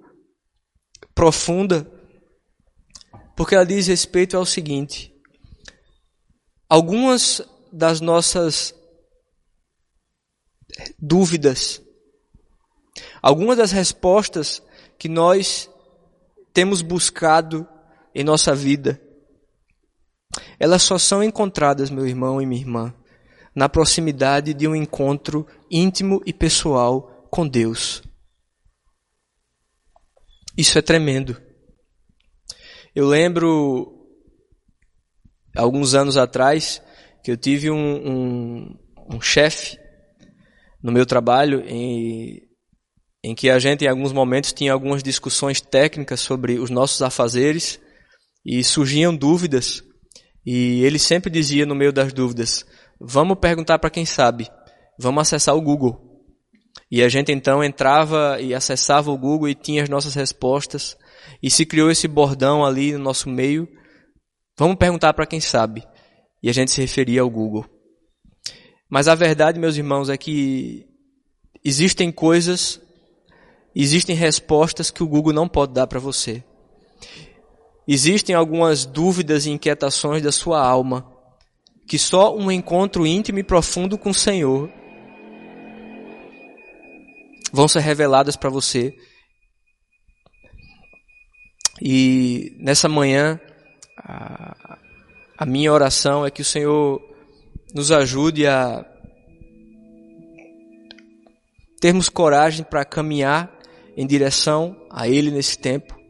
profunda, 1.15 1.87
porque 3.37 3.55
ela 3.55 3.65
diz 3.65 3.87
respeito 3.87 4.37
ao 4.37 4.45
seguinte: 4.45 5.15
algumas 6.69 7.41
das 7.73 8.01
nossas 8.01 8.75
dúvidas, 10.99 11.83
algumas 13.21 13.57
das 13.57 13.73
respostas 13.73 14.63
que 14.99 15.09
nós 15.09 15.71
temos 16.53 16.83
buscado 16.83 17.67
em 18.15 18.25
nossa 18.25 18.55
vida, 18.55 19.01
elas 20.59 20.83
só 20.83 20.99
são 20.99 21.23
encontradas, 21.23 21.91
meu 21.91 22.07
irmão 22.07 22.41
e 22.41 22.47
minha 22.47 22.61
irmã, 22.61 22.95
na 23.55 23.69
proximidade 23.69 24.55
de 24.55 24.67
um 24.67 24.75
encontro 24.75 25.47
íntimo 25.71 26.23
e 26.25 26.33
pessoal 26.33 27.27
com 27.31 27.47
Deus. 27.47 28.03
Isso 30.57 30.79
é 30.79 30.83
tremendo. 30.83 31.41
Eu 32.95 33.07
lembro, 33.07 34.07
alguns 35.57 35.95
anos 35.95 36.17
atrás, 36.17 36.83
que 37.25 37.31
eu 37.31 37.37
tive 37.37 37.71
um, 37.71 37.77
um, 37.77 38.79
um 39.15 39.21
chefe 39.21 39.79
no 40.83 40.93
meu 40.93 41.07
trabalho 41.07 41.63
em, 41.67 42.43
em 43.25 43.35
que 43.35 43.49
a 43.49 43.59
gente, 43.59 43.85
em 43.85 43.89
alguns 43.89 44.13
momentos, 44.13 44.53
tinha 44.53 44.73
algumas 44.73 45.03
discussões 45.03 45.61
técnicas 45.61 46.21
sobre 46.21 46.59
os 46.59 46.69
nossos 46.69 47.01
afazeres 47.01 47.81
e 48.45 48.63
surgiam 48.65 49.15
dúvidas 49.15 49.83
e 50.45 50.85
ele 50.85 50.99
sempre 50.99 51.31
dizia 51.31 51.65
no 51.65 51.75
meio 51.75 51.93
das 51.93 52.13
dúvidas: 52.13 52.65
vamos 53.01 53.39
perguntar 53.39 53.79
para 53.79 53.91
quem 53.91 54.05
sabe, 54.05 54.49
vamos 54.99 55.23
acessar 55.23 55.57
o 55.57 55.63
Google. 55.63 56.11
E 56.91 57.03
a 57.03 57.09
gente 57.09 57.33
então 57.33 57.65
entrava 57.65 58.39
e 58.41 58.55
acessava 58.55 59.11
o 59.11 59.19
Google 59.19 59.49
e 59.49 59.55
tinha 59.55 59.83
as 59.83 59.89
nossas 59.89 60.15
respostas. 60.15 60.97
E 61.43 61.51
se 61.51 61.65
criou 61.65 61.91
esse 61.91 62.07
bordão 62.07 62.65
ali 62.65 62.93
no 62.93 62.99
nosso 62.99 63.29
meio. 63.31 63.69
Vamos 64.59 64.77
perguntar 64.77 65.15
para 65.15 65.27
quem 65.27 65.41
sabe. 65.41 65.83
E 66.43 66.51
a 66.51 66.53
gente 66.53 66.71
se 66.71 66.81
referia 66.81 67.23
ao 67.23 67.31
Google. 67.31 67.65
Mas 68.91 69.09
a 69.09 69.15
verdade, 69.15 69.59
meus 69.59 69.77
irmãos, 69.77 70.11
é 70.11 70.19
que 70.19 70.87
existem 71.65 72.13
coisas, 72.13 72.79
existem 73.75 74.15
respostas 74.15 74.91
que 74.91 75.03
o 75.03 75.09
Google 75.09 75.33
não 75.33 75.49
pode 75.49 75.73
dar 75.73 75.87
para 75.87 75.99
você. 75.99 76.45
Existem 77.87 78.35
algumas 78.35 78.87
dúvidas 78.87 79.45
e 79.45 79.51
inquietações 79.51 80.23
da 80.23 80.31
sua 80.31 80.65
alma 80.65 81.11
que 81.87 81.99
só 81.99 82.37
um 82.37 82.51
encontro 82.51 83.07
íntimo 83.07 83.39
e 83.39 83.43
profundo 83.43 83.99
com 83.99 84.11
o 84.11 84.15
Senhor 84.15 84.71
vão 87.53 87.67
ser 87.67 87.81
reveladas 87.81 88.37
para 88.37 88.49
você. 88.49 88.95
E 91.81 92.57
nessa 92.61 92.89
manhã, 92.89 93.41
a, 93.99 94.79
a 95.37 95.45
minha 95.45 95.73
oração 95.73 96.25
é 96.25 96.31
que 96.31 96.43
o 96.43 96.45
Senhor 96.45 97.03
nos 97.75 97.91
ajude 97.91 98.47
a 98.47 98.87
termos 101.81 102.09
coragem 102.09 102.65
para 102.65 102.85
caminhar 102.85 103.53
em 103.97 104.07
direção 104.07 104.77
a 104.89 105.09
Ele 105.09 105.33
nesse 105.33 105.59
tempo 105.59 106.02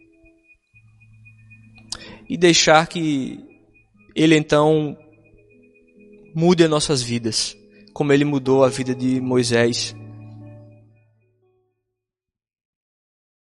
e 2.33 2.37
deixar 2.39 2.87
que 2.87 3.39
Ele 4.17 4.35
então 4.35 4.97
mude 6.35 6.65
as 6.65 6.71
nossas 6.71 7.03
vidas, 7.03 7.55
como 7.93 8.11
Ele 8.11 8.25
mudou 8.25 8.65
a 8.65 8.71
vida 8.71 8.95
de 8.95 9.21
Moisés 9.21 9.95